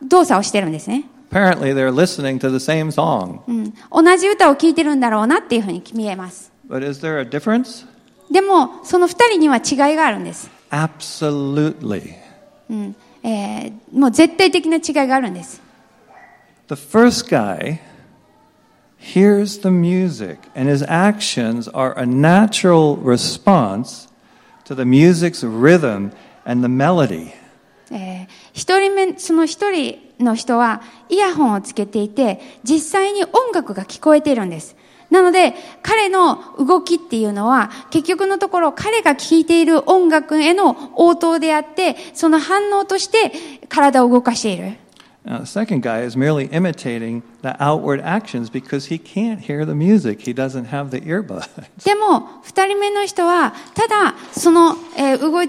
[0.00, 1.06] 動作をしてるんですね。
[1.32, 3.40] Apparently, they're listening to the same song.
[3.48, 6.52] うん、同じ歌を聴いてるんだろうなっていうふうに見えます。
[6.68, 7.84] But is there a difference?
[8.30, 10.48] でも、その2人には違いがあるんです。
[10.70, 12.14] Absolutely.
[12.70, 15.60] うんえーもう絶対的な違いがあるんです。
[16.68, 17.80] The first guy
[19.04, 24.08] hears the music, and his actions are a natural response
[24.64, 26.12] to the music's rhythm
[26.46, 27.32] and the melody.
[27.90, 34.76] えー一人目、その一人の人はイヤホンをつけていて、実際に音楽が聞こえているんです。
[35.10, 43.32] なので、彼の動きっていうのは、結局のところ彼が聴いている音楽への応答であって、その反応として
[43.68, 44.76] 体を動かしている。
[45.26, 50.20] The second guy is merely imitating the outward actions because he can't hear the music.
[50.20, 51.48] He doesn't have the earbuds.
[51.82, 55.48] でも、二人目の人は、ただ、その、えー動い、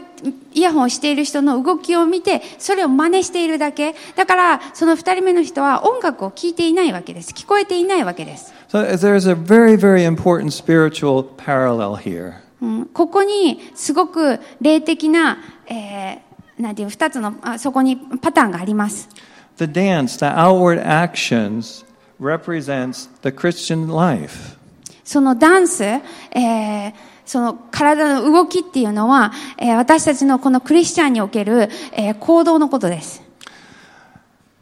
[0.54, 3.96] イヤホンをしている人の動きを見て、それを真似しているだけ。
[4.16, 7.34] だから、その二人目の人は音楽を聴いていないわけです。
[7.34, 8.54] 聞こえていないわけです。
[8.70, 12.36] So there's a very, very important spiritual parallel here.
[12.62, 19.10] うんここに、すごく霊的な、えーなんていう、二つの、あそこにパターンがあります。
[19.58, 21.86] The dance, the outward actions,
[22.20, 24.58] represents the Christian life.
[25.04, 26.94] そのダンス、えー
[27.26, 33.24] その体の動きっていうのは、えー私たちのこのクリスチャンにおける、えー行動のことです。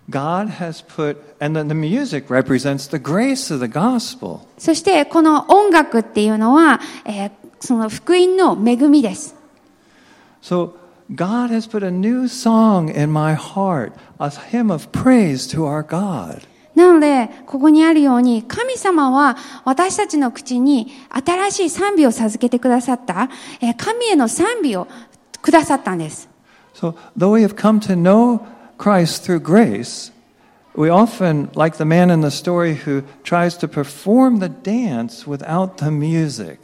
[0.10, 4.40] God has put, and then the music represents the grace of the gospel.
[4.58, 9.36] そして、この音楽っていうのは、えーその福音の恵みです。
[10.42, 10.72] So
[11.15, 15.83] God has put a new song in my heart, a hymn of praise to our
[15.83, 16.43] God.
[16.75, 23.29] なので、ここにあるように、神様は私たちの口に新しい賛美を授けてくださった、
[23.61, 24.87] えー神への賛美を
[25.43, 26.29] くださったんです。
[26.75, 28.41] So though we have come to know
[28.79, 30.13] Christ through grace,
[30.77, 35.79] we often, like the man in the story who tries to perform the dance without
[35.79, 36.61] the music.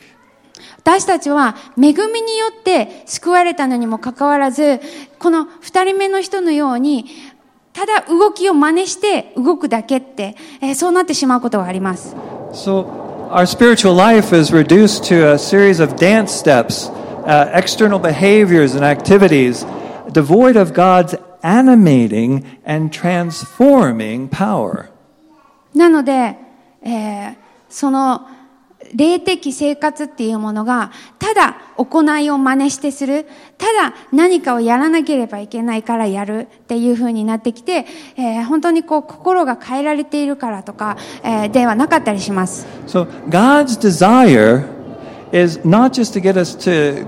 [0.77, 4.79] 私たちは恵みによって救われたのにもかかわらず、
[5.17, 7.05] この二人目の人のように、
[7.73, 12.15] ただ動きを真似して動くだけって、えーそうなってしまうことがあります。
[12.53, 12.85] So
[13.31, 16.91] our spiritual life is reduced to a series of dance steps,
[17.25, 19.65] uh, external behaviors and activities
[20.11, 24.89] devoid of God's animating and transforming power.
[25.73, 26.37] なので、
[26.81, 27.35] えー
[27.69, 28.27] その
[28.93, 33.25] 霊的生活っていうものが、ただ行いを真似してする、
[33.57, 37.85] ただ何かをやらなければいけないからやるっていう風になってきて、
[38.15, 42.67] えー本当にこう心が変えられているからとか、えーではなかったりします。
[42.87, 44.65] So God's desire
[45.31, 47.05] is not just to get us to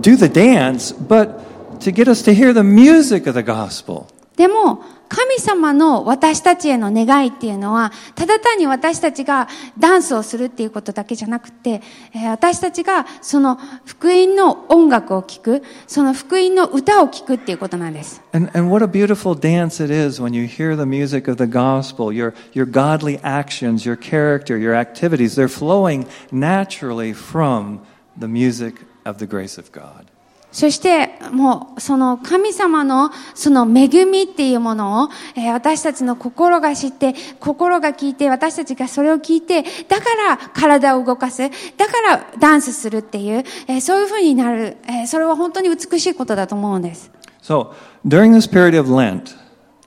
[0.00, 1.40] do the dance, but
[1.80, 4.06] to get us to hear the music of the gospel.
[4.36, 11.82] でも、神様の私たちへの願いっていうのは、ただ単に私たちがダンスをするっていうことだけじゃなくて、
[12.14, 18.22] え私たちがその福音の音楽を聴く、その福音の歌を聴くっていうことなんです。
[18.32, 22.12] And, and what a beautiful dance it is when you hear the music of the gospel.
[22.12, 27.80] Your, your godly actions, your character, your activities, they're flowing naturally from
[28.16, 30.09] the music of the grace of God.
[30.52, 41.48] そして、もう、その神様の、その恵みっていうものを、えー私たちの心が知って、心が聞いて、私たちがそれを聞いて、だから体を動かす、だ
[41.86, 47.10] からダンスするっていう、えーそういうふうになる、えーそれは本当に美しいことだと思うんです。
[47.42, 47.72] So,
[48.06, 49.36] during this period of Lent,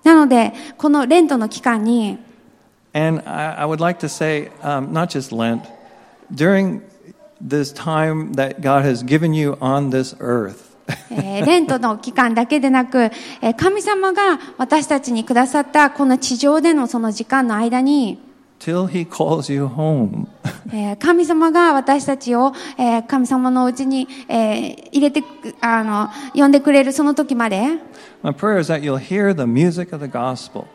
[0.04, 2.18] なので、このレントの期間に、
[2.94, 5.62] and I, I would like to say, um, not just Lent,
[6.34, 6.82] during
[7.46, 10.76] this time that God has given you on this earth,
[11.12, 13.04] えーレントの期間だけでなく、
[13.42, 18.20] えー神様が私たちにくださったこの地上でのその時間の間に、
[18.60, 20.26] till He calls you home.
[20.72, 25.28] えー神様が私たちを、えー神様のうちに、えー入れてく、
[25.62, 27.62] あの、呼んでくれるその時まで、
[28.22, 30.66] My prayer is that you'll hear the music of the gospel.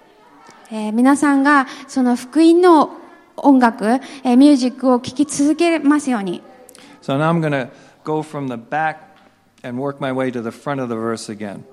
[0.71, 2.91] えー皆さんがその福音の
[3.37, 3.87] 音楽、
[4.23, 6.43] えーミュージックを聴き続けますように。
[7.09, 7.71] So now I'm going to
[8.05, 9.17] go from the back
[9.65, 11.65] and work my way to the front of the verse again.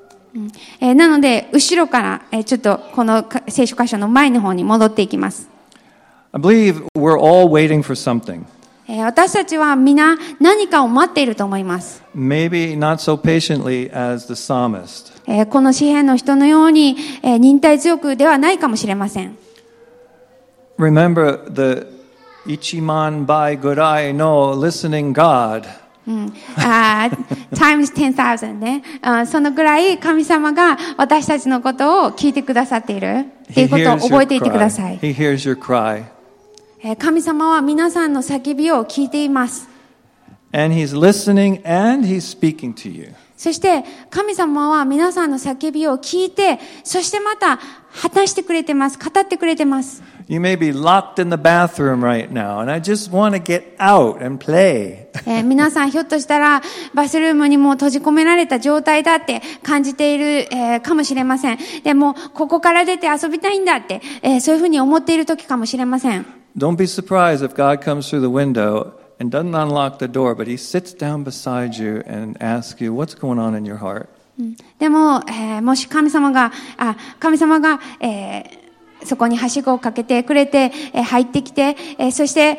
[0.80, 5.50] えーなので、後ろから、えーちょっとこのか聖書箇所の前の方に戻っていきます。
[6.32, 8.44] I believe we're all waiting for something.
[8.88, 12.02] えー私たちは皆何かを待っていると思います。
[12.16, 15.22] Maybe not so patiently as the psalmist.
[15.28, 19.38] えーこの詩篇の人のように、えー忍耐強くではないかもしれません。
[20.78, 21.95] Remember the
[22.46, 25.64] Ichiman by Godai no listening God.
[26.08, 27.16] うん、あー
[27.58, 34.92] times 10,000ね、あーそのぐらい神様が私たちのことを聞いてくださっているっていうことを覚えていてくださ.
[35.98, 36.98] い。
[36.98, 39.75] 神様は皆さんの叫びを聞いています。
[40.56, 43.14] And he's listening and he's speaking to you.
[43.36, 48.98] そして神様は皆さんの叫びを聞いて、そしてまた話してくれてます。
[48.98, 50.02] 語ってくれてます。
[50.30, 54.26] You may be locked in the bathroom right now, and I just want to get out
[54.26, 55.08] and play.
[55.28, 56.62] えー皆さんひょっとしたら
[56.94, 60.26] バスルームにもう閉じ込められた状態だって感じている、
[60.56, 61.58] えーかもしれません。
[61.84, 66.26] でも、ここから出て遊びたいんだって、えーそういうふうに思っている時かもしれません。
[66.58, 70.58] Don't be surprised if God comes through the window and doesn't unlock the door, but he
[70.58, 74.08] sits down beside you and asks you, What's going on in your heart?
[74.80, 78.66] でも、えーもし神様が、あ、神様が、えー
[79.04, 82.58] そこにはしごをかけてくれて、えー入ってきて、えーそして、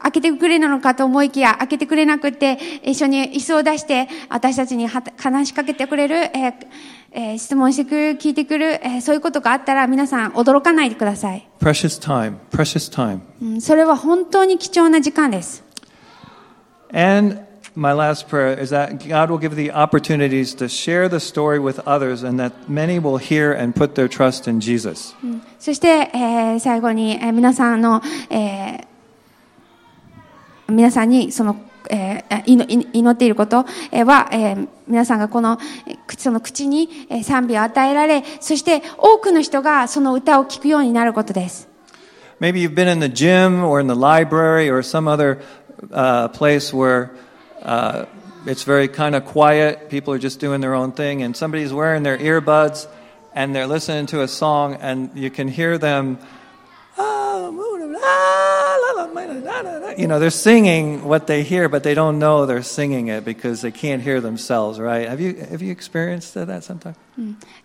[0.00, 6.54] 開けてくれるのかと思いきや、開けてくれなくて、一緒に椅子を出して、私たちに話しかけてくれる、えー
[7.10, 11.48] えー質問してくる、聞いてくる、えーそういうことがあったら、皆さん驚かないでください。
[11.60, 13.20] Precious time, precious time.
[13.42, 15.64] うんそれは本当に貴重な時間です。
[16.92, 17.40] And
[17.74, 21.80] my last prayer is that God will give the opportunities to share the story with
[21.86, 25.14] others and that many will hear and put their trust in Jesus.
[25.58, 28.86] そして、えー最後に、えー皆さんの、えー
[30.70, 31.56] 皆さんにその、
[31.88, 35.58] えー祈祈っていることは、えー皆さんがこの、
[36.16, 36.88] その口に
[37.22, 41.68] 賛美を与えられ、そして多くの人がその歌を聴くようになることです。
[42.40, 45.40] Maybe you've been in the gym or in the library or some other
[45.92, 47.10] uh, place where
[47.62, 48.06] uh,
[48.46, 49.90] it's very kind of quiet.
[49.90, 52.86] People are just doing their own thing, and somebody's wearing their earbuds
[53.34, 56.18] and they're listening to a song, and you can hear them.
[58.02, 58.58] "Ah,
[59.96, 63.62] You know, they're singing what they hear, but they don't know they're singing it because
[63.62, 65.08] they can't hear themselves, right?
[65.08, 66.94] Have you, have you experienced that sometime?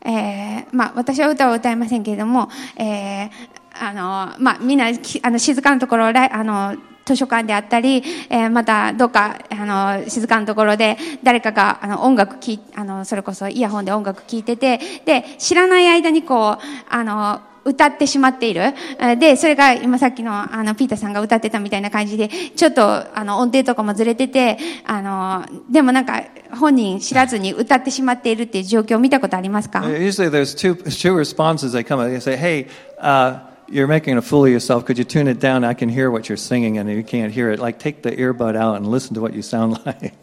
[0.04, 3.30] えーまあ、私は歌を歌いませんけれども、えー
[3.76, 6.12] あの、まあ、みんなき、あの、静かなところ、あ
[6.44, 6.76] の、
[7.06, 9.56] 図書館であったり、えーまた、どっか、あ
[10.00, 18.74] の、静かなところで、誰かが、あの、音楽聴、あの、それこそイヤホンで音楽聴いてて、で、知らない間にこう、あの、歌ってしまっている。
[19.20, 32.10] で、それが今さっきの、あの、ピーターさんが歌ってたみたいな感じで、ちょっと、あの、音程とかもずれてて、あの、でもなんか、本人知らずに歌ってしまっているっていう状況を見たことありますか？Usually there's two, two responses that come up.
[32.10, 32.68] They say, hey,
[33.02, 34.86] uh, you're making a fool of yourself.
[34.86, 35.64] Could you tune it down?
[35.64, 37.60] I can hear what you're singing and you can't hear it.
[37.60, 40.14] Like take the earbud out and listen to what you sound like.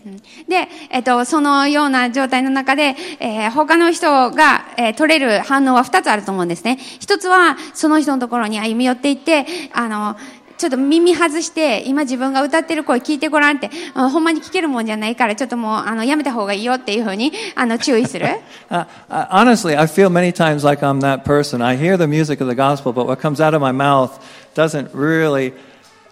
[0.49, 6.78] で、えっと、そのような状態の中で、えー他の人が、えー取れる反応は2つあると思うんですね。
[7.01, 10.16] 一つは、その人のところに歩み寄っていって、あの、
[10.61, 18.26] ちょっと耳外して、今自分が歌ってる声聞いてごらんって、あほんまに聞けるもんじゃないから、ちょっともう、あの、やめた方がいいよっていうふうに、あの、注意する。
[18.70, 21.64] Uh, uh, honestly, I feel many times like I'm that person.
[21.64, 24.20] I hear the music of the gospel, but what comes out of my mouth
[24.54, 25.54] doesn't really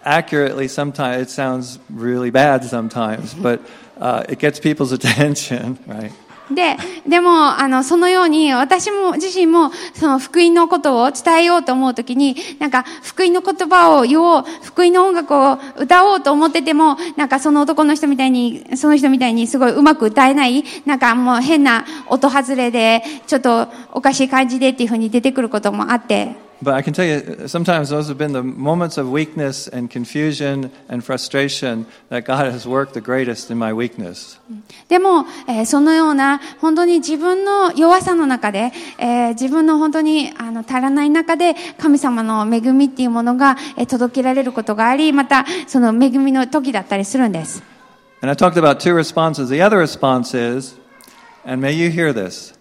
[0.03, 3.61] accurately sometimes it sounds really bad sometimes but
[4.01, 6.12] uh, it gets people's attention right
[6.51, 6.76] で、
[7.07, 31.03] でも、あの、そのように、私も、自身も、その福音のことを伝えようと思うときに、なんか、福音の言葉を言おう、福音の音楽を歌おうと思ってても、なんかその男の人みたいに、その人みたいにすごいうまく歌えない、なんかもう変な音外れで、ちょっとおかしい感じでっていうふうに出てくることもあって、but i can tell you sometimes those have been the moments of weakness and confusion and
[31.03, 34.39] frustration that god has worked the greatest in my weakness
[34.88, 47.63] でも、えーそのような、本当に自分の弱さの中で、えー自分の本当にあの足らない中で、神様の恵みっていうものが、えー届けられることがあり、また、その恵みの時だったりするんです。
[48.21, 50.76] and i talked about two responses the other response is
[51.43, 52.53] and may you hear this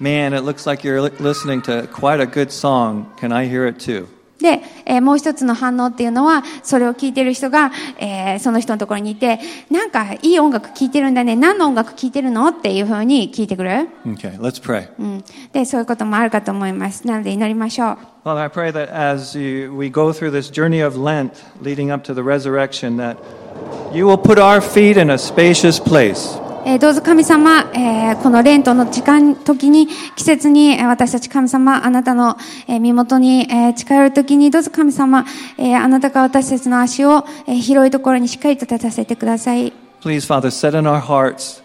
[0.00, 3.66] man it looks like you're li- listening to quite a good song can i hear
[3.68, 4.06] it too
[4.40, 13.70] で、えーもう一つの反応っていうのは、それを聞いてる人が、えーその人のところにいて、なんかいい音楽聴いてるんだね、何の音楽聴いてるのっていうふうに聞いてくる。
[14.06, 15.24] okay let's pray うん。
[15.52, 17.04] で、そういうこともあるかと思います。
[17.04, 17.98] なので祈りましょう。
[18.24, 22.04] Father, I pray that as you, we go through this journey of Lent leading up
[22.04, 23.16] to the resurrection, that
[23.92, 26.38] you will put our feet in a spacious place.
[26.65, 32.37] えーどうぞ神様、えーこのレントの時間、時に、季節に、私たち神様、あなたの、
[32.67, 35.25] えー身元に、えー近寄る時に、どうぞ神様、
[35.57, 39.73] えーあなたが私たちの足を、えー広いところにしっかりと立たせてください。
[40.01, 41.61] Please, Father, set in our hearts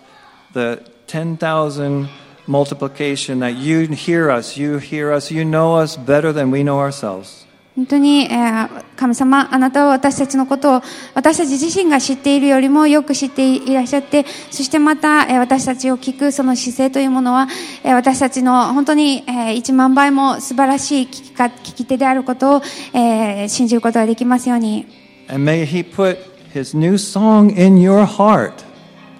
[0.52, 2.08] the 10,000
[2.48, 6.78] multiplication that you hear us, you hear us, you know us better than we know
[6.80, 7.46] ourselves.
[7.78, 10.82] 本当に、えー神様、あなたは私たちのことを、
[11.14, 17.46] 私たち自身が知っているよりもよく知っていらっしゃって、そしてまた、えー私たちを聞くその姿勢というものは、
[17.84, 22.62] えー私たちの本当に、えー1万倍も素晴らしい聞きか聞き手であることを、
[22.94, 24.84] えー信じることができますように。
[25.28, 26.18] And may He put
[26.52, 28.54] His new song in your heart.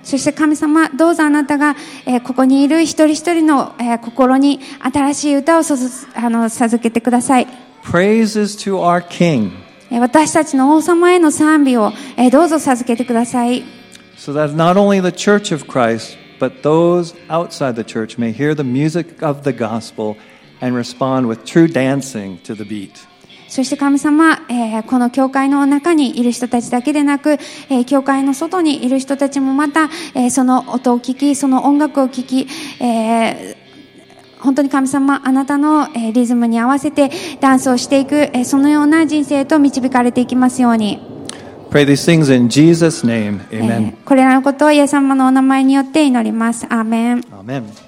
[0.03, 4.59] そして神様、どうぞあなたが、えーここにいる一人一人の、えー心に
[4.93, 7.68] 新しい歌をそずあの授けてください。
[7.83, 9.51] Praises to our King,
[9.91, 13.63] えー私たちの王様への賛美を、えーどうぞ授けてください。
[14.17, 18.63] so that not only the church of Christ, but those outside the church may hear the
[18.65, 20.17] music of the gospel
[20.61, 22.91] and respond with true dancing to the beat.
[23.49, 32.47] そして神様、えーこの教会の中にいる人たちだけでなく、えー教会の外にいる人たちもまた、えーその音を聞き、その音楽を聞き、
[32.85, 33.58] えー
[34.41, 37.11] 本当に神様、あなたの、えーリズムに合わせて
[37.41, 41.01] ダンスをしていく、えーそのような人生へと導かれていきますように。
[41.71, 43.41] Pray these things in Jesus' name.
[43.51, 43.93] え Amen.
[43.93, 46.67] ーこれらのことをイエス様のお名前によって祈ります。
[46.67, 47.21] アーメン。
[47.21, 47.88] Amen.